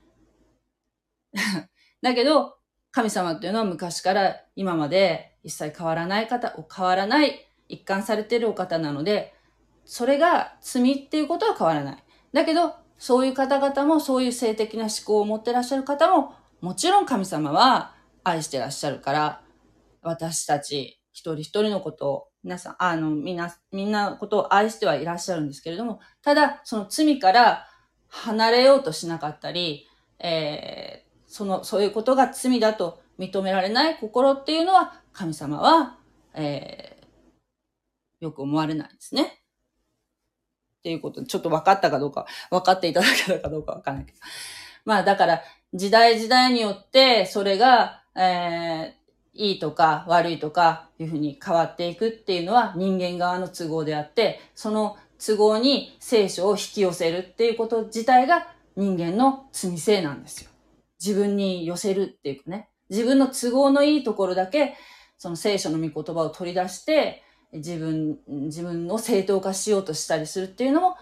[2.02, 2.56] だけど、
[2.90, 9.32] 神様っていうのは昔から今まで一切変わらない方、変わらない一貫されているお方なので、
[9.90, 12.04] それが罪っていうことは変わらない。
[12.32, 19.42] だけど、そういう方々も、そういう性的な思考を持ってらっしゃる方も、もちろん神様は愛してらっしゃるから、
[20.00, 27.66] 私たち一人一人のことを、皆さん、あの、みんな、みんなことを愛してはいらっしゃるんですけれども、ただ、その罪から
[28.06, 29.88] 離れようとしなかったり、
[30.20, 35.98] えー、その、そういうことが罪だと認められない心っていうのは、神様は、
[36.34, 39.39] えー、よく思われないですね。
[40.80, 44.18] っていうこと、ちょっと分かったかどうか、分かっていただけたかどうか分かんないけど。
[44.86, 45.42] まあだから、
[45.74, 49.00] 時代時代によって、それが、えー、
[49.34, 60.50] いいとか悪いとかいうふうに変わっていくっていうのは人間側の都合であって、その都合に聖書を引き寄せるっていうこと自体が人間の罪性なんですよ。
[61.04, 62.68] 自分に寄せるっていうかね。
[62.88, 64.74] 自分の都合のいいところだけ、
[65.16, 67.22] その聖書の御言葉を取り出して、
[67.52, 70.96] 自分、自分を正当化しようとしたりするっていうのも、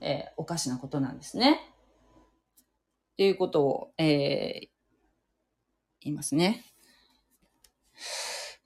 [0.00, 1.60] えー、おかしなことなんですね。
[3.12, 4.68] っていうことを、えー、
[6.00, 6.64] 言いますね。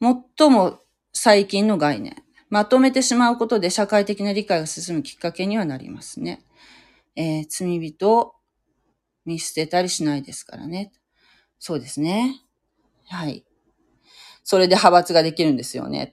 [0.01, 0.80] 最も
[1.12, 2.16] 最近の概念。
[2.51, 6.45] まとめてしまうことで社会的な理解が進むきっかけにはなりますね。
[7.16, 8.35] えー、罪人を
[9.24, 10.93] 見捨てたりしないですからね。
[11.59, 12.43] そうですね。
[13.09, 13.47] はい。
[14.45, 16.12] それで派閥ができるんですよね。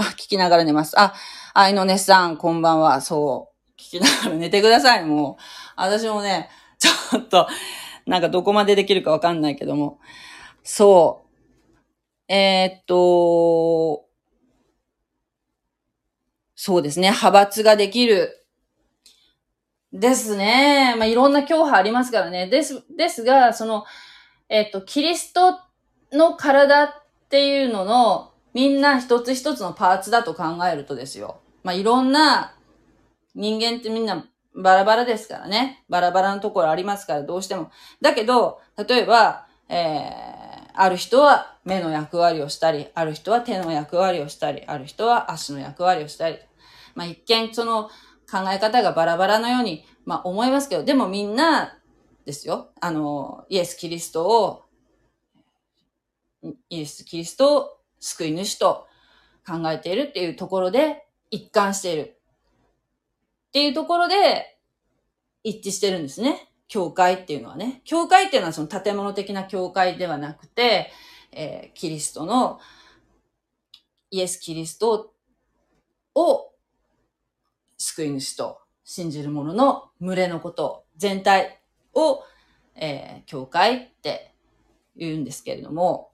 [0.00, 0.98] あ、聞きながら寝ます。
[0.98, 1.12] あ、
[1.52, 3.02] 愛の熱さん、こんばんは。
[3.02, 3.80] そう。
[3.80, 5.42] 聞きながら寝てください、もう。
[5.76, 6.48] 私もね、
[6.78, 7.46] ちょっと、
[8.06, 9.98] なんかどこまでできるかわかんないけども。
[10.62, 11.26] そ
[12.28, 12.32] う。
[12.32, 14.06] えー、っと、
[16.54, 17.08] そうですね。
[17.08, 18.46] 派閥ができる。
[19.92, 20.94] ですね。
[20.96, 22.46] まあ、いろんな教派ありますからね。
[22.46, 23.84] です、ですが、その、
[24.48, 25.58] えー、っと、キリスト
[26.12, 26.88] の体っ
[27.28, 31.40] ていうのの、みんな一つ一つのパーツだと考えるとですよ。
[31.62, 32.54] まあ、いろんな
[33.34, 35.84] 人間ってみんなバラバラですからね。
[35.88, 37.70] バラバラのところありますから、どうしても。
[38.00, 46.38] だけど、例えば、えー、ある人は目の役割をしたり、ある人は手の役割をしたり、ある人は足の役割をしたり。
[46.94, 47.84] まあ、一見その
[48.30, 51.78] 考え方がバラバラのように、まあ、思いますけど、でもみんな
[52.24, 52.70] ですよ。
[52.80, 54.62] あの、イエス・キリストを、
[56.68, 58.88] イエス・キリストを救い主と
[59.46, 62.16] 考えているっていうところで一貫している。
[63.48, 64.58] っていうところで
[65.42, 66.48] 一致してるんですね。
[66.68, 67.82] 教会っていうのはね。
[67.84, 70.90] 教会っていうのはその建物的な教会ではなくて、
[71.32, 72.60] えー、キリストの、
[74.12, 75.12] イエス・キリスト
[76.14, 76.52] を
[77.76, 81.60] 救い主と信じる者の群れのこと、全体
[81.94, 82.22] を、
[82.76, 84.34] えー、教会って
[84.96, 86.09] 言うんですけれども、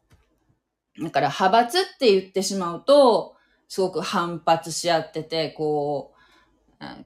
[1.03, 3.37] だから派閥って言ってしまうと、
[3.69, 6.17] すごく反発し合ってて、こう、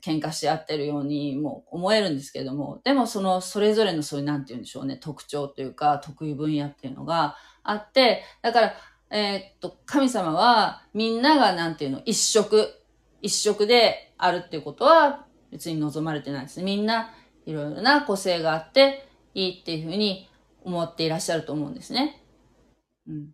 [0.02, 8.74] 喧嘩し合ってるようにも思えるんですけども、でもそのそれぞれのそういうなんて言うんでしょうね、特徴というか得意分野っていうのがあって、だから、
[9.10, 12.74] えー、っと、神様はみんながなんていうの、一色、
[13.22, 16.64] 一色であるっていうことは別に望まれてないですね。
[16.64, 17.12] みんな
[17.46, 20.28] いろいろな個性があっていいっていうふうに
[20.64, 22.22] 思っていらっしゃると思うんですね。
[23.08, 23.30] うん。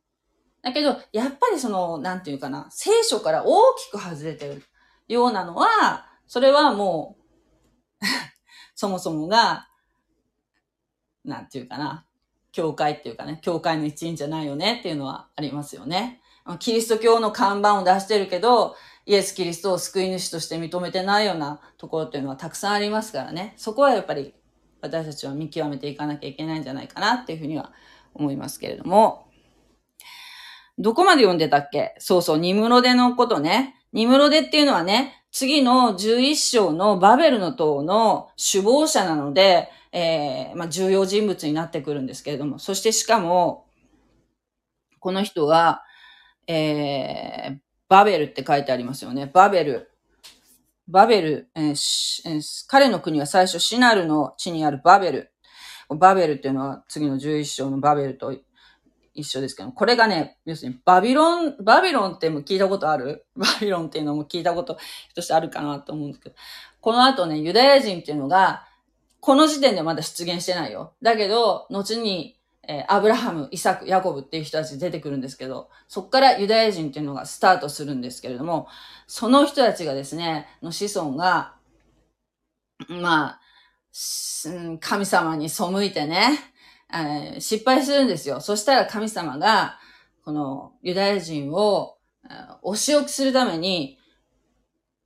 [0.67, 4.65] だけど、やっぱりその、なんていうかな、聖書から大きく外れてる
[5.07, 7.17] ようなのは、それはも
[8.03, 8.05] う
[8.75, 9.69] そもそもが、
[11.25, 12.05] なんていうかな、
[12.51, 16.21] 教会っていうかね、教会の一員じゃないよねっていうのはありますよね。
[16.59, 23.55] キリスト教の看板を出してるけど、イエス・キリストを救い主として認めてないようなところっていうのはたくさんありますからね。
[23.57, 24.35] そこはやっぱり
[24.81, 27.73] 私たちは見極めていかなきゃいけないんじゃないかなっていうふうには
[28.15, 29.26] 思いますけれども。
[30.79, 31.95] どこまで読んでたっけ？
[31.99, 33.77] そうそう、ニムロデのことね。
[33.93, 43.67] ニムロデっていうのはね、次の11章のバベルの塔の首謀者なので、えー、まあ、重要人物になってくるんですけれども、そしてしかも、
[45.01, 45.83] この人は、
[46.47, 47.59] えー、
[47.89, 49.31] バベルって書いてありますよね。
[49.33, 49.91] バベル。
[50.89, 55.33] バベル、えーえー、彼の国は最初シナルの地にあるバベル。
[55.89, 58.35] バベルっていうのは次の11章のバベルと
[59.17, 63.27] 一緒ですけど、これがね、要するにバビロン、バビロンっても聞いたことある？
[63.37, 64.79] バビロンっていうのも聞いたこと
[65.15, 66.37] としてあるかなと思うんですけど、
[66.81, 68.65] この後ね、ユダヤ人っていうのが、
[69.21, 70.95] この時点でまだ出現してないよ。
[71.03, 72.39] だけど、後に、
[72.69, 78.69] えー、アブラハム、イサク、ヤコブっていう人たち出てくるんですけど、そこからユダヤ人っていうのがスタートするんですけれども、
[79.07, 81.55] その人たちがですね、の子孫が、
[82.89, 83.41] まあ、
[84.81, 86.39] 神様に背いてね、
[86.93, 88.41] えー、失敗するんですよ。
[88.41, 89.79] そしたら神様が、
[90.25, 91.97] このユダヤ人を、
[92.63, 93.99] お仕置きするために、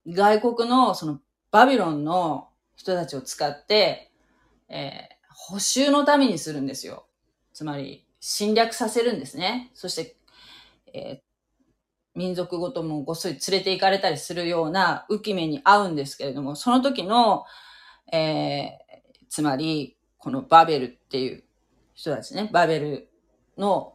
[0.07, 1.21] 外国のその
[1.51, 4.11] バビロンの人たちを使って、
[4.69, 7.07] えー、補修のためにするんですよ。
[7.53, 9.71] つまり、侵略させるんですね。
[9.75, 10.17] そして、
[10.93, 11.21] えー、
[12.15, 17.45] 民族ごともごっそり連れて行かれたりするような浮き目に合うんですけれども、その時の、
[18.13, 21.45] えー、つまり、このバベルっていう
[22.01, 23.11] 人たちね、バベル
[23.59, 23.93] の、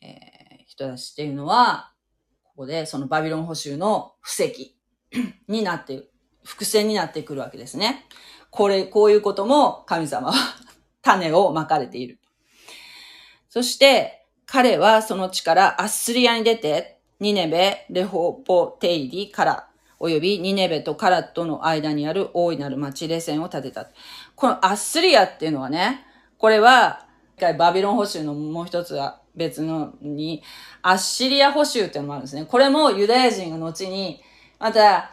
[0.00, 1.92] えー、人たちっていうのは、
[2.44, 4.76] ここでそのバビロン捕囚の布石
[5.48, 6.04] になって。
[6.44, 8.04] 伏線になってくるわけですね。
[8.50, 10.34] これ、こういうことも神様は
[11.02, 12.20] 種をまかれている。
[13.48, 23.88] そして、彼はその地からアッスリアに出て、ニネベ、レホポテイリから、およびニネベとカラットの間にある大いなる町レセンを建てた。
[24.36, 26.04] このアッスリアっていうのはね、
[26.44, 27.06] これは、
[27.56, 30.42] バビロン捕囚のもう一つは別のに、
[30.82, 32.44] アッシリア捕囚っていうのもあるんですね。
[32.44, 34.20] これもユダヤ人が後に、
[34.58, 35.10] また、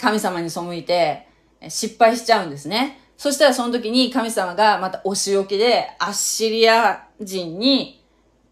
[0.00, 1.26] 神様に背いて、
[1.68, 3.00] 失敗しちゃうんですね。
[3.16, 8.06] そしたらその時に神様がまたお仕置きでアッシリア人に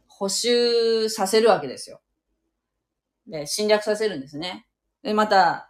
[0.08, 2.00] 補修させるわけですよ。
[3.28, 4.66] で、侵略させるんですね。
[5.04, 5.67] で、また、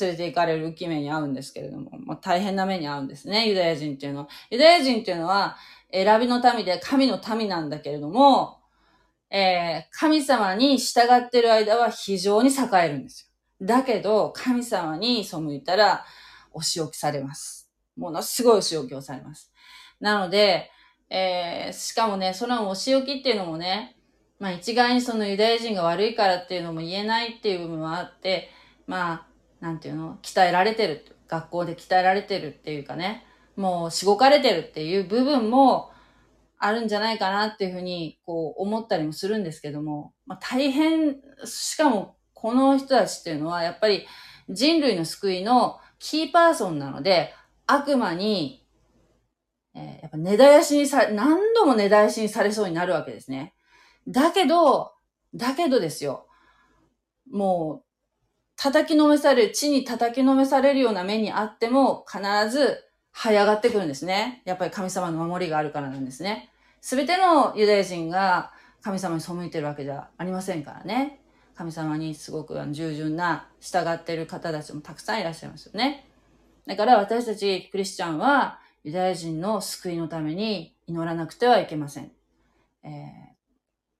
[0.00, 4.28] 連れて行かれる浮き目に遭うんですけれども、まあ、大変な目に遭うんですね、ユダヤ人っていうのは。
[4.50, 5.56] ユダヤ人っていうのは、
[5.92, 8.60] 選びの民で神の民なんだけれども、
[9.30, 12.52] えー、神様に従ってる間は非常に栄
[12.84, 13.30] えるんです
[13.60, 13.66] よ。
[13.66, 16.04] だけど、神様に背いたら、
[16.52, 17.68] お仕置きされます。
[17.96, 19.52] ものすごいお仕置きをされます。
[20.00, 20.70] なので、
[21.10, 23.96] えー、しかもね、そのお仕置きっていうのもね、
[24.38, 28.50] まあ一概にそのユダヤ人が悪いからっていうのも言えないっていう部分はあって、
[28.86, 29.26] まあ、
[29.64, 31.06] なんていうの、鍛えられてる。
[31.26, 33.24] 学校で鍛えられてるっていうかね、
[33.56, 35.90] もうしごかれてるっていう部分も
[36.58, 44.06] あるんじゃないかなっていうふうに、こう思ったりもするんですけども、まあ大変、しかもこの人たちっていうのはやっぱり
[44.50, 47.32] 人類の救いのキーパーソンなので、
[47.66, 48.66] 悪魔に、
[49.74, 53.54] え、やっぱ根絶やしにさ、何度も根絶やしにされそうになるわけですね。
[54.06, 54.92] だけど、
[55.34, 56.26] だけどですよ。
[57.30, 57.83] もう、
[58.56, 62.84] 叩きのめされる、地に叩きのめされるような目にあっても、必ず
[63.14, 64.42] 這い上がってくるんですね。
[64.44, 66.50] やっぱり神様の守りがあるからなんですね。
[66.80, 68.52] すべてのユダヤ人が
[68.82, 71.20] 神様に背いてるわけじゃありませんからね。
[71.54, 76.06] 神様にすごく従順な従っている方たちもたくさんいらっしゃいますよね。
[76.66, 82.10] だから私たちクリスチャンはユダヤ人の救いのために祈らなくてはいけません。
[82.82, 82.90] えー、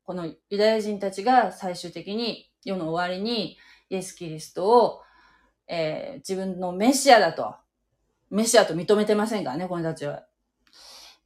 [0.05, 3.57] このユダヤ人たちが最終的に世の終わりに
[3.91, 5.03] イエス・キリストを、
[5.67, 7.55] えー、自分のメシアだと、
[8.31, 10.25] メシアと認めてませんからね、この人たちは。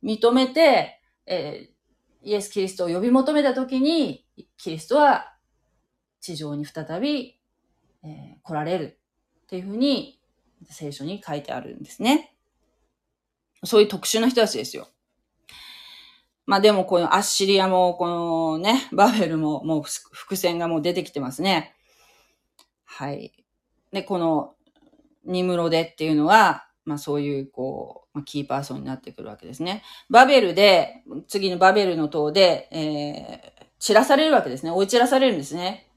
[0.03, 5.35] 認めて、えー、イエス・キリストを呼び求めたときに、キリストは
[6.21, 7.41] 地上に再び、
[8.05, 8.99] えー、来られる。
[9.45, 10.21] っていうふうに
[10.69, 12.35] 聖書に書いてあるんですね。
[13.65, 14.89] そういう特殊な人たちですよ。
[16.45, 21.78] まあでもこのアッシリアも、このね、バベルももう伏線がもう出てきてますね。
[22.99, 23.33] はい。
[23.93, 24.55] で、この
[25.25, 29.85] ニムロデっていうのは、まあそういうこう、キーパーソンになってくるわけですね。
[30.11, 34.73] バベルで、次のバベルの塔で、えー、散らされるわけですね。
[34.73, 35.89] 追い散らされるんですね。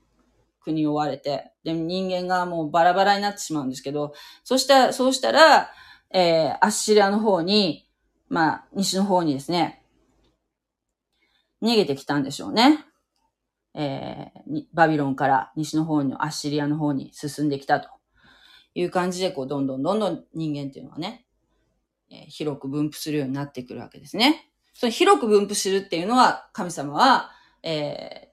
[0.64, 1.54] 国を追われて。
[1.64, 5.72] で、人間がもうバラバラになってしまうんですけど、そしたら、そうしたら、
[6.12, 7.90] えー、アッシリアの方に、
[8.30, 9.82] まあ、西の方にですね、
[11.64, 12.86] 逃げてきたんでしょうね。
[13.74, 17.90] えー、バビロンから西の方のアッシリアの方に進んできたと
[18.76, 21.26] いう感じで、こう、どんどんどんどん人間っていうのはね、
[22.10, 24.52] えー、広く分布するようになってくるわけですね。
[24.74, 27.32] その広く分布するっていうのは、神様は、
[27.64, 28.30] え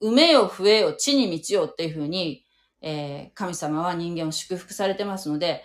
[0.00, 2.44] ー、埋めよ増えよ地に満ちよっていうふうに、
[2.82, 5.64] えー、神様は人間を祝福されてますので、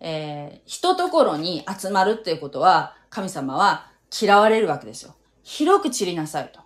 [0.00, 5.14] えー、一ところに集まるっていうことは、神様は嫌われるわけですよ。
[5.42, 6.61] 広く散りなさいと。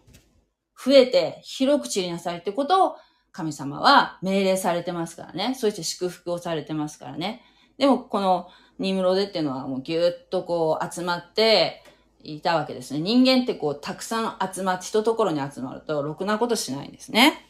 [0.84, 2.96] 増えて広く散りなさいってことを
[3.32, 5.54] 神様は命令されてますからね。
[5.54, 7.42] そして祝福をされてますからね。
[7.78, 8.48] でも、この
[8.78, 11.82] ニムロデっていうのはもうぎゅっとこう集まって
[12.22, 13.00] いたわけですね。
[13.00, 17.46] 人間ってこうたくさん集まって、一ところに集まるとろくなことしないんですね。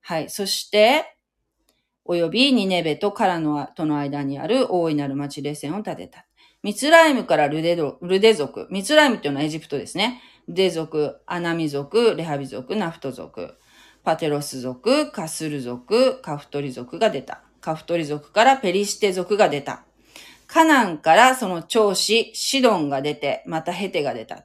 [0.00, 0.30] はい。
[0.30, 1.16] そして、
[2.04, 6.26] およびニネベとカラノとの間にある大いなる町レセンを建てた。
[6.62, 8.66] ミツライムからルデドルデ族。
[8.70, 10.22] ミツライムっていうのはエジプトですね。
[10.48, 13.54] デ族、アナミ族、レハビ族、ナフト族。
[14.02, 17.42] パテロス族、カスル族、カフトリ族が出た。
[17.60, 19.84] カフトリ族からペリシテ族が出た。
[20.46, 24.44] カナンからその長子、シドンが出て、またヘテが出た。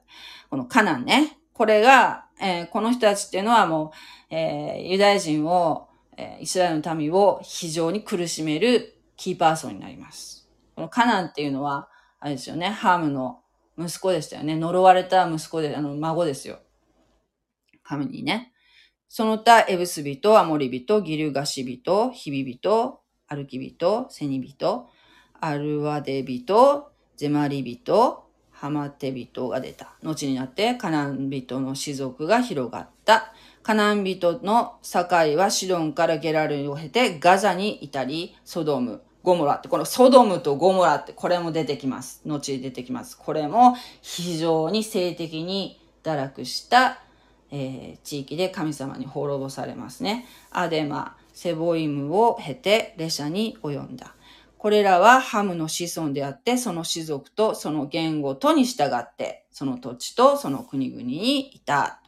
[0.49, 1.37] このカナンね。
[1.53, 3.93] これが、えー、この人たちっていうのはも
[4.31, 5.87] う、えー、ユダヤ人を
[6.17, 10.49] えイスラエルの民を非常に苦しめるキーパーソンになります。
[10.75, 11.89] このカナンっていうのは、
[12.19, 13.41] あれですよね、ハームの
[13.77, 14.55] 息子でしたよね。
[14.55, 16.59] 呪われた息子で、あの、孫ですよ。
[17.83, 18.53] 神にね。
[19.09, 24.87] その他、エブス人、アモリ人、ギルガシ人、ヒビ人、アルキ人、セニ人、
[25.39, 29.95] アルワデ人、ゼマリ人、ハマテ人が出た。
[30.03, 33.33] 後になってカナン人の種族が広がった。
[33.61, 35.05] カナン人の境
[35.37, 42.21] はシドンからゲラルを経てガザに至り、ソドム、ゴモラって、このソドムとゴモラってこれも出てきます。
[42.25, 43.17] 後に出てきます。
[43.17, 46.99] これも非常に性的に堕落した、
[47.49, 50.25] えー、地域で神様に滅ぼされますね。
[50.51, 54.13] アデマ、セボイムを経て列車に及んだ。
[54.57, 62.01] これらはハムの子孫であって、その種族とその言語とに従って、その土地とその国々にいた。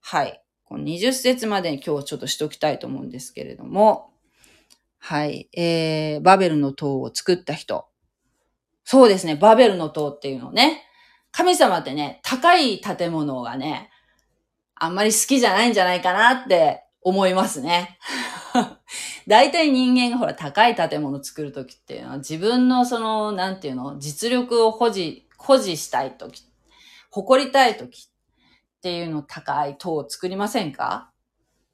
[0.00, 0.40] はい。
[0.64, 4.11] この20節までに今日ちょっとしときたいと思うんですけれども、
[5.04, 7.86] はい、えー、バベルの塔を作った人。
[8.84, 10.84] そうですね、バベルの塔っていうのね、
[11.32, 13.90] 神様ってね、高い建物がね、
[14.76, 17.98] あんまり好きじゃないんじゃないかなって思いますね。
[19.26, 26.44] 大体人間がほら高い建物作るときっていうのは自分のその、なんていうの、実力を保持、保持したいとき、
[27.10, 31.10] 誇りたいときっていうの高い塔を作りませんか？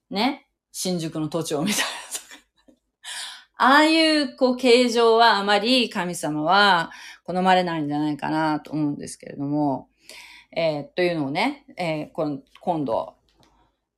[0.09, 0.49] ね？
[0.73, 2.18] 新宿の都庁みたいな。
[3.61, 6.93] ああいう、こう、形状はあまり神様は
[7.25, 9.89] 好まれないんじゃないかなと思うんですけれども、
[10.57, 13.15] えー、というのをね、えー、今度、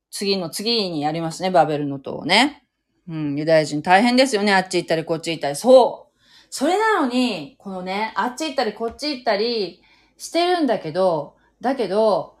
[0.09, 2.67] 次の次にやりますね、バベルの塔をね。
[3.07, 5.55] うん、ユダヤ人大変ですよね、あっち行ったりこっち行ったり。
[5.55, 6.17] そう。
[6.49, 9.83] それなのに、このね、あっち行ったりこっち行ったり
[10.17, 12.35] してるんだけど、だけど、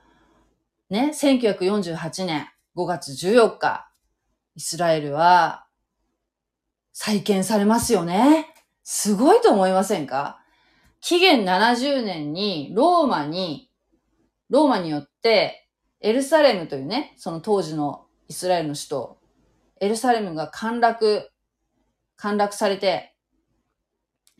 [0.89, 3.91] ね、1948年5月14日、
[4.55, 5.67] イスラエルは
[7.03, 8.53] 再建されますよね。
[8.83, 10.39] すごいと思いませんか？
[10.99, 13.71] 紀元70年にローマに、
[14.51, 15.67] ローマによって
[15.99, 19.17] エルサレムというね、その当時のイスラエルの首都、
[19.79, 21.31] エルサレムが陥落、
[22.17, 23.15] 陥落されて、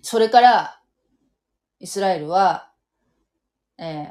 [0.03, 0.82] それから
[1.80, 2.72] イスラエルは、
[3.80, 4.05] え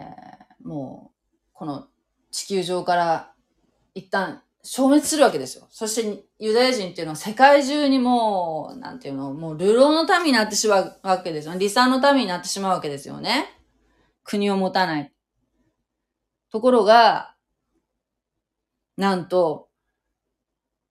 [0.65, 1.17] ー、もう、
[1.53, 1.87] この
[2.33, 3.33] 地球上から
[3.95, 5.67] 一旦消滅するわけですよ。
[5.71, 11.53] そしてユダヤ人っていうのは世界中にもう、なんていうの、もう流浪の民になってしまうわけですよ。
[11.53, 13.47] 離散の民になってしまうわけですよね。
[14.23, 15.13] 国を持たない。
[16.51, 17.35] ところが、
[18.97, 19.71] なんと、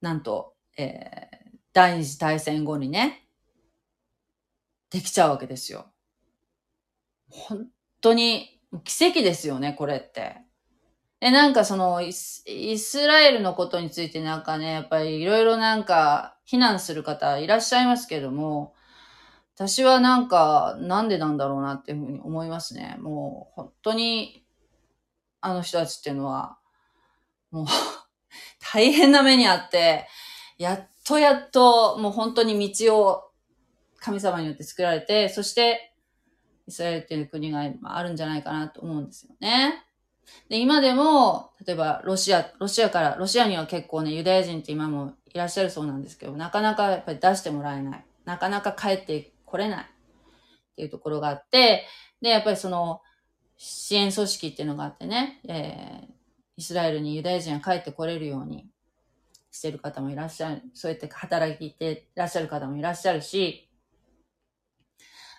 [0.01, 3.27] なんと、えー、第二次大戦後にね、
[4.89, 5.91] できちゃうわけですよ。
[7.29, 7.67] 本
[8.01, 10.37] 当に奇跡ですよね、これって。
[11.21, 18.73] え、なんかそのイス、イスラエルのことについてなんかね、やっぱりいろいろなんか非難する方いらっしゃいますけども、
[19.55, 22.95] 私はなんか、なんでなんだろうなっていうふうに思いますね。
[23.01, 24.45] もう、本当に、
[25.41, 26.57] あの人たちっていうのは、
[27.51, 27.65] もう
[28.73, 30.07] 大変な目にあって、
[30.57, 33.31] やっとやっと、もう本当に道を
[33.99, 35.93] 神様によって作られて、そして、
[36.67, 39.83] イスラエルっていう国があるんじゃないかなと思うんですよね。
[40.49, 48.05] で、今でも、例えばロシア、ロシアから、ロシアには結構ね、ユダヤ人って今もいらっしゃるそうなんですけど、なかなかやっぱり出してもらえない。
[48.25, 49.85] なかなか帰って来れない。
[49.85, 49.85] っ
[50.75, 51.85] ていうところがあって、
[52.21, 53.01] で、やっぱりその、
[53.57, 56.13] 支援組織っていうのがあってね、えー、
[56.55, 58.69] イスラエルにユダヤ人が帰ってこれるように
[59.51, 60.61] してる方もいらっしゃる。
[60.73, 63.69] そうやって働いていらっしゃる方もいらっしゃるし、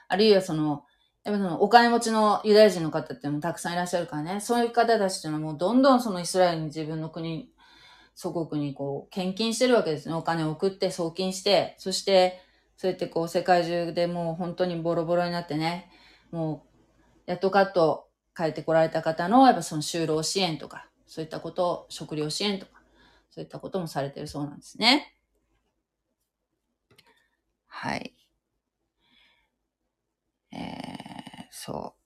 [0.08, 0.84] あるいはその、
[1.24, 7.52] やっぱそのお金持ちのユダヤ人の方っていうのもたくさんいらっしゃるからね、そういう方たちっていうのはもうどんどんそのイスラエルに自分の国、
[8.14, 10.14] 祖国にこう献金してるわけですね。
[10.14, 12.40] お金を送って送金して、そして
[12.76, 15.90] そうやってこう世界中でもう本当にボロボロになってね、
[16.30, 16.64] も
[17.26, 22.80] うやっとカット帰ってこられた方のやっぱその就労支援とか、そういったことを、食料支援とか、
[23.30, 25.14] そういったこともされてるそうなんですね。
[27.66, 28.14] はい。
[30.52, 30.99] えー、
[31.50, 32.00] そう。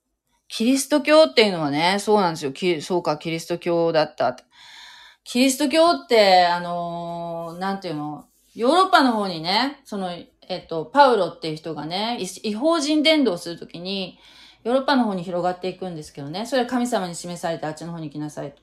[0.49, 2.81] キリスト教っていうのはね、そうなんですよ。
[2.81, 4.37] そうか、キリスト教だった。
[5.25, 14.19] キリスト教って、あのー、なんていうの、ヨーロッパの方にね、その、えっと、パウロっていう人がね、違法人伝道するときに、
[14.63, 18.63] ヨーロッパの方に広がっていくんですけどね、それは神様に示されてあっちの方に行きなさいと。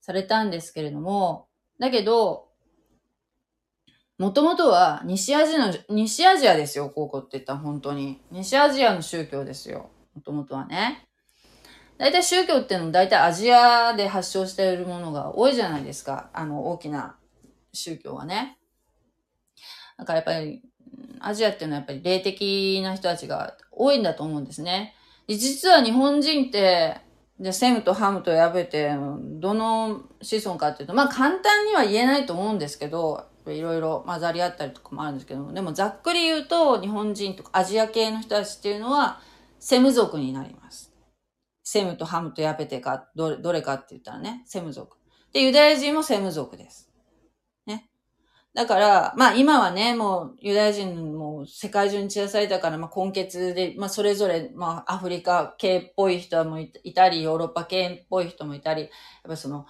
[0.00, 1.48] されたんですけれども、
[1.80, 2.45] だけど、
[4.18, 8.20] もともとは西アジアの、西アジアですよ、ここって言ったら本当に。
[8.30, 9.90] 西アジアの宗教ですよ。
[10.14, 11.06] もともとはね。
[11.98, 16.30] 大体宗教っていうのも大体アジアで発祥しているものが多いじゃないですか。
[16.32, 17.16] あの、大きな
[17.74, 18.58] 宗教はね。
[19.98, 20.62] だからやっぱり、
[21.20, 24.94] アジアっていうのはやっぱり霊的な人たちが多いんだと思うんですね。
[25.28, 27.00] 実は日本人って、
[27.38, 28.94] で、セムとハムとやべて、
[29.40, 39.20] どの子孫かっていうと、まあ簡単には言えないと思うんですけど、いろいろ混ざり合ったりとかもあるんですけど、でもざっくり言うと、日本人とかアジア系の人たちっていうのは、
[39.58, 40.92] セム族になります。
[41.62, 44.96] セムとハムとヤペテか、どれ、どれかって言ったらね、セム族。
[45.32, 46.90] で、ユダヤ人もセム族です。
[47.66, 47.90] ね
[48.54, 58.90] だから、まあ今はね、もうユダヤ人も世界中に散らされたから、まあ根血で、まあそれぞれ、まあアフリカ系っぽい人もいたり、ヨーロッパ系っぽい人もいたり、やっ
[59.28, 59.66] ぱその、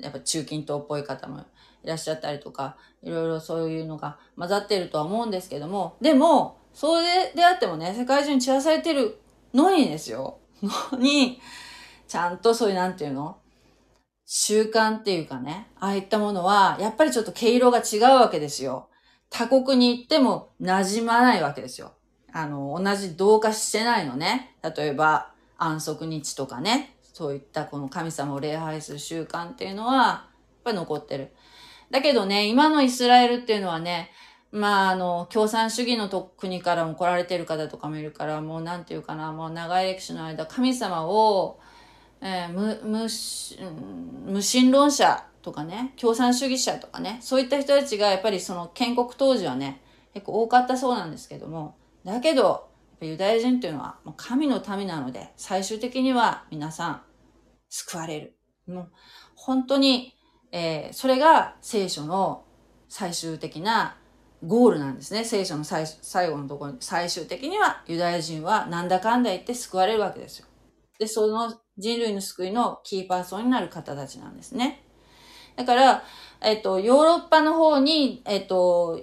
[0.00, 1.44] やっぱ中近東っぽい方も
[1.84, 9.20] いらっしゃったりとか、いろいろそういうのが混ざってるとは思うんですけども、でも、それであってもね、世界中に散らされてる
[9.52, 10.38] のにですよ。
[10.62, 11.40] のに、
[12.08, 13.38] ちゃんとそういうなんていうの
[14.26, 18.88] 習慣っていうかね、ああいったものは、やっぱりちょっと毛色が違うわけですよ。
[19.28, 21.92] 他国に行っても馴染まないわけですよ。
[22.32, 24.56] あの、同じ同化してないのね。
[24.62, 31.32] 例えば、安息日とかね、そういったこの神様を礼拝する習慣っていうのは、やっぱり残ってる。
[31.90, 34.10] だけどね、今のイスラエルっていうのはね、
[34.50, 41.58] まあ、あの、共産主義の国からも来られてる方とかもいるから、もうなんていうかな、もう長い歴史の間、神様を、
[42.20, 43.08] えー、無無
[44.32, 49.82] 無神論者とかね、共産主義者とかね、そういった人たちがやっぱりその建国当時はね、
[50.14, 52.68] 結構多かったそうなんですけども、だけど、
[53.00, 57.02] ユダヤ人っていうのはもう神の民なので、最終的には皆さん
[57.68, 58.38] 救われる。
[58.66, 58.92] もう
[59.34, 60.13] 本当に、
[60.56, 62.44] えー、それが聖書の
[62.88, 63.96] 最終的な
[64.46, 65.24] ゴールなんですね。
[65.24, 70.46] 聖書の最最後のところに、最終的にはユダヤ人はなんだかんだ言って救われるわけですよ。
[71.00, 74.84] で、その人類の救いのキーパーソンになる方たちなんですね。
[75.56, 76.04] だから、
[76.40, 79.00] えっと、ヨーロッパの方に、えっと、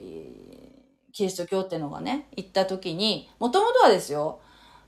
[1.12, 4.40] キリスト教っていうのがね、行った時に、もともとはですよ、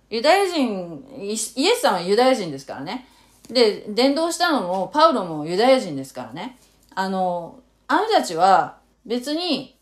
[0.10, 3.10] ユダヤ人、イエスさんはユダヤ人ですからね。
[3.50, 6.58] で、伝道したのも、パウロもユダヤ人ですからね。
[6.96, 9.78] あの、あの人たちは別に、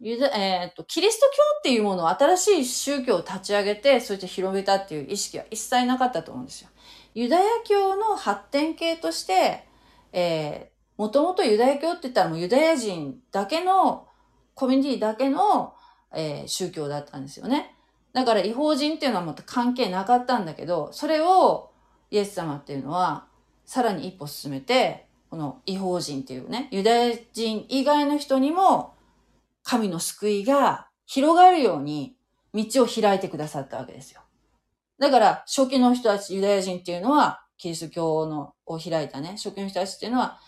[0.00, 6.68] ユダ、えっ、と、キリスト教っていうものを新しい宗教を立ち上げて、そして広めたっていう意識は一切なかったと思うんですよ。
[7.14, 9.64] ユダヤ教の発展系として、
[10.12, 14.08] えー、もともとユダヤ教って言ったらもうユダヤ人だけの、
[14.54, 15.74] コミュニティだけの、
[16.12, 17.74] えー、宗教だったんですよね。
[18.12, 21.70] だから違法人っていうのはまた関係なかったんだけど、それを
[22.14, 23.26] イエス様っていうのは
[23.64, 28.94] さらに一歩進めて、この違法人っていうね、ユダヤ人以外の人にも
[29.64, 32.16] 神の救いが広がるように
[32.54, 34.20] 道を開いてくださったわけですよ。
[35.00, 40.38] だから、初期の人たち、ユダヤ人っていうのは、キリスト教のを開いたね、職員の人たちっていうのは、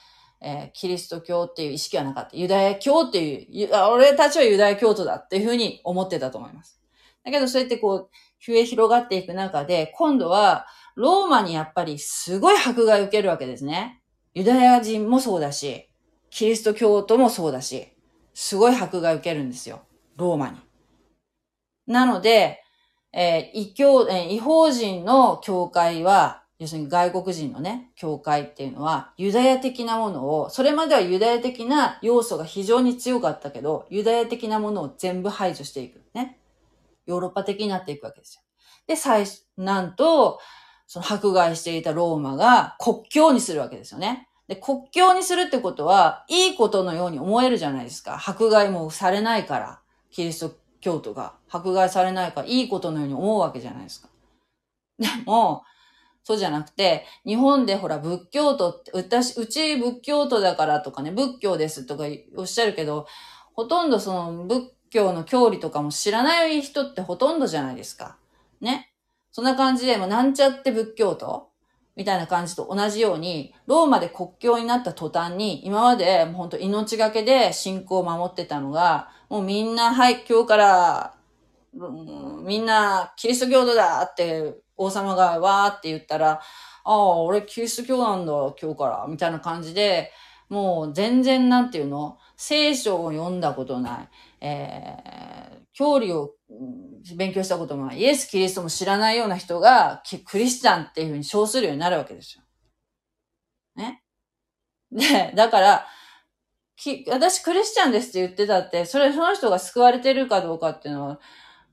[0.40, 2.36] えー、キリスト教っていう意識はなかった。
[2.36, 6.80] ユダヤ教っていう、俺たちはユダヤ教徒だっていうふうに思ってたと思います。
[7.24, 8.10] だけどそうやってこう、
[8.46, 14.02] 増え広がっていく中で、今度は、ローマにやっぱりすごい迫害を受けるわけですね。
[14.34, 15.88] ユダヤ人もそうだし、
[16.30, 17.92] キリスト教徒もそうだし、
[18.34, 19.82] すごい迫害を受けるんですよ。
[20.16, 20.58] ローマに。
[21.86, 22.62] なので、
[23.12, 36.02] えー、異教、えー、違法人の教会は、要するに外国人のね、教会っていうのは、ユダヤ的なものを、それまではユダヤ的な要素が非常に強かったけど、ユダヤ的なものを全部排除していく。
[36.14, 36.38] ね。
[37.06, 38.42] ヨーロッパ的になっていくわけですよ。
[38.86, 39.26] で、最、
[39.56, 40.40] なんと、
[40.86, 44.28] その迫害していたローマが国境にするわけですよね。
[44.48, 48.16] で、国境にするってことは、いいことのように思えるじゃないですか。
[48.24, 49.80] 迫害もされないから、
[50.10, 54.08] キリスト教徒が迫害されないから、いいことのように思うわけじゃないですか。
[54.98, 55.64] でも、
[56.22, 62.04] そうじゃなくて、日本でほら、仏教徒って、私、うち仏教徒だからとかね、仏教ですとか
[62.36, 63.06] おっしゃるけど、
[63.54, 68.16] ほとんどその仏教の教理とかも知らない人ってほとんどじゃないですか。
[68.60, 68.92] ね。
[69.36, 71.50] そんな感じで、もうなんちゃって仏教徒？
[71.94, 81.14] みたいな感じと同じように、ローマで国境になった途端に、今までもう本当命がけで信仰を守ってたのが、もうみんな、はい、今日から、
[81.74, 86.40] うん、みんなキリスト教徒だって王様がわーって言ったら、あ
[86.84, 90.12] あ、俺キリスト教なんだ、今日から、みたいな感じで、
[90.48, 92.16] もう全然なんていうの？
[92.38, 94.08] 聖書を読んだことない。
[94.40, 96.30] えー、教理を
[97.14, 97.92] 勉強したことも。
[97.92, 102.42] イエス・キリストも知らないような人が、クリスチャンっていうふうに称するようになるわけですよ。
[103.76, 104.02] ね？
[104.90, 105.86] で、だから、
[107.08, 111.20] 私クリスチャンですって言ってたって、それ、その人が救われてるかどうかっていうのは、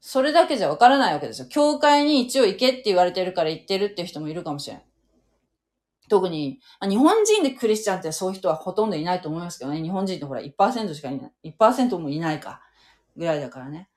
[0.01, 1.47] それだけじゃわからないわけですよ。
[1.47, 4.85] 教会に一応行けって言われてるから行ってるっていう人もいるかもしれない。
[6.09, 9.81] 特に、日本人でクリスチャンってそういう人はほとんどいないと思いますけどね。
[9.81, 11.53] 日本人ってほら1%しかいない。
[11.57, 12.61] 1%もいないか。
[13.15, 13.89] ぐらいだからね。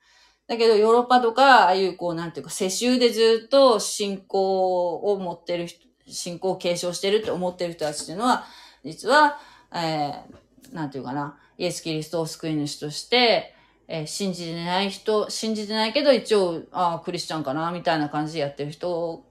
[0.47, 8.45] だけどヨーロッパとか、ああいうこう、なんていうか、世襲でずっと信仰を持ってる人、信仰を継承してるって思ってる人たちっていうのは、
[8.83, 9.39] 実は、
[9.73, 13.55] えー、なんていうかな、イエス・キリストを救い主として、
[13.89, 19.25] えー、信じてない人、信じてないけど一応、ああ、クリスチャンかな、みたいな感じでやってる人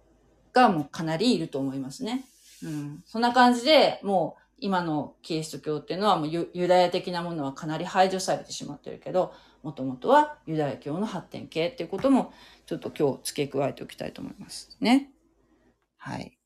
[0.53, 2.27] がもうかなりいると思いますね。
[2.63, 3.03] うん。
[3.07, 9.35] そんな感じで、もう今のキリスト教っていうのはもうユダヤ的なものはかなり排除されてしまってるけど、
[9.67, 12.33] もともとはユダヤ教の発展系っていうことも
[12.67, 15.11] ちょっと今日付け加えておきたいと思いますね。
[15.97, 16.39] はい。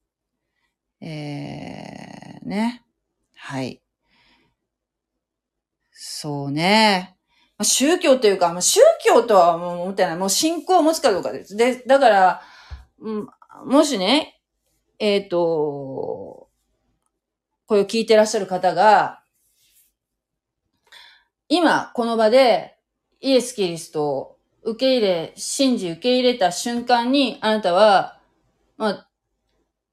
[1.03, 2.83] えー、ね。
[3.37, 3.83] はい。
[5.91, 7.18] そうね。
[7.59, 10.16] まあ、宗教というか、まあ、宗教とは思ってない。
[10.16, 11.57] もう信仰を持つかどうかです。
[11.57, 12.43] で、だから、
[13.01, 13.29] うん、
[13.66, 14.41] もしね、
[14.99, 16.49] えっ、ー、と、
[17.66, 19.23] これを聞いてらっしゃる方が、
[21.51, 22.80] 今、この場で、
[23.21, 28.18] イエス・キリストを受け入れ、信じ受け入れた瞬間に、あなたは、
[28.77, 29.09] まあ、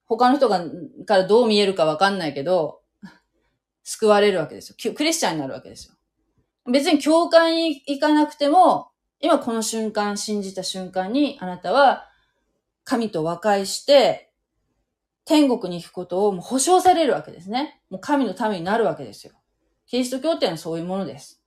[0.06, 0.64] 他の人が、
[1.06, 2.80] からどう見えるかわかんないけど、
[3.84, 4.94] 救われるわけですよ。
[4.94, 5.94] クリスチャンになるわけですよ。
[6.70, 12.06] 別に教会に行かなくても、今この瞬間、信じた瞬間に、あなたは
[12.84, 14.30] 神と和解して、
[15.24, 17.82] 天国に行くことをもう保証されるわけですね。
[17.90, 19.34] もう神のためになるわけですよ。
[19.86, 21.37] キリスト教ってのはそういうものです。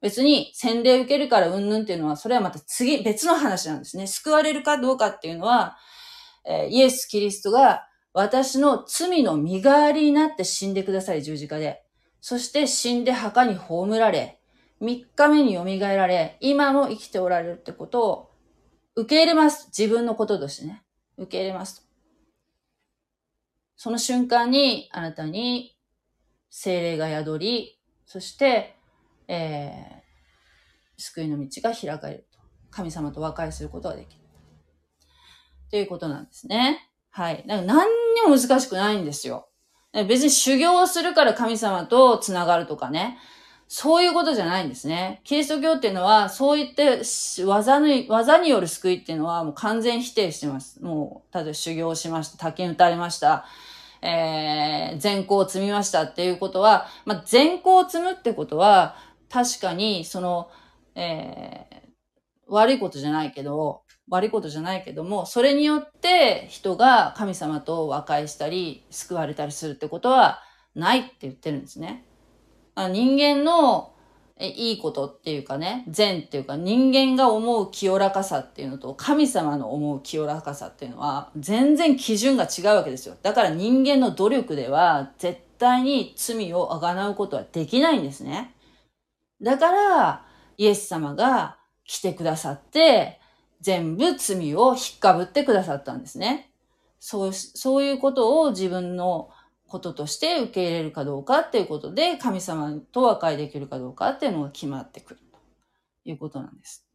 [0.00, 4.06] 別に洗礼受けるからうんぬんっていうのは、それはまた次、別の話なんですね。
[4.06, 5.76] 救われるかどうかっていうのは、
[6.46, 11.82] え、イエス・キリストが私の罪の身代わりになって死んでください、十字架で。
[12.20, 14.40] そして死んで墓に葬られ、
[14.80, 18.30] 3日目に蘇られ、今も生きておられるってことを
[18.96, 19.66] 受け入れます。
[19.66, 20.82] 自分のこととしてね。
[21.18, 21.86] 受け入れます。
[23.76, 25.76] その瞬間にあなたに
[26.48, 28.79] 精霊が宿り、そして、
[29.32, 32.40] えー、救いの道が開かれると。
[32.70, 34.20] 神様と和解することができる。
[35.70, 36.90] ということなんですね。
[37.10, 37.44] はい。
[37.46, 39.48] だから何にも難しくないんですよ。
[39.92, 43.18] 別に修行をするから神様と繋がるとかね。
[43.68, 45.20] そういうことじゃないんですね。
[45.22, 47.02] キリスト教っていうのは、そういって
[47.44, 50.82] 技に、技による救いっていうのはもう完全否定してます。
[50.82, 53.44] もう、例えば修行しました、滝に打たれました、
[54.02, 58.96] えー、善行を積みましたっていうことは、まあ、善行を積むってことは、
[59.30, 60.50] 確かに、その、
[60.94, 61.90] えー、
[62.48, 70.40] 悪いことじゃないけど、悪いことじゃないけども、それによって人が神様と和解したり、救われたりするってことは
[70.74, 72.04] ないって言ってるんですね。
[72.74, 73.94] あ人間の、
[74.42, 83.16] いいことっていうかね、善っていうか人間が思う清らかさっていうのと神様の思う清らかさっていうのは全然基準が違うわけですよ。
[83.22, 88.54] だから人間の努力では絶対に罪をあがなうことはできないんですね。
[89.42, 90.26] だから
[90.56, 93.20] イエス様が来てくださって
[93.60, 96.50] 全部罪を引っかぶってくださったんですね。
[96.98, 99.30] そう、そういうことを自分の
[99.66, 105.38] こととして受け入れるかどうかっていうことで、神様と和解できるかどうかっていうのが決まってくると
[106.04, 106.86] いうことなんです。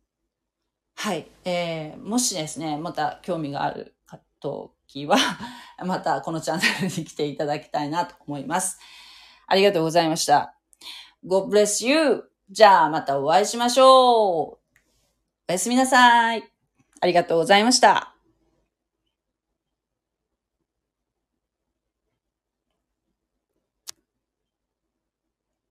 [0.96, 1.28] はい。
[1.44, 3.96] えー、もしですね、また興味がある
[4.40, 5.18] 時は、
[5.86, 8.80] またこのチャンネルに来ていただきたいなと思います。
[9.48, 10.56] ありがとうございました。
[11.26, 12.35] God bless you!
[12.50, 14.58] じゃあまたお会いしましょう
[15.48, 16.44] おやすみなさい。
[17.02, 18.15] ありがとうございました。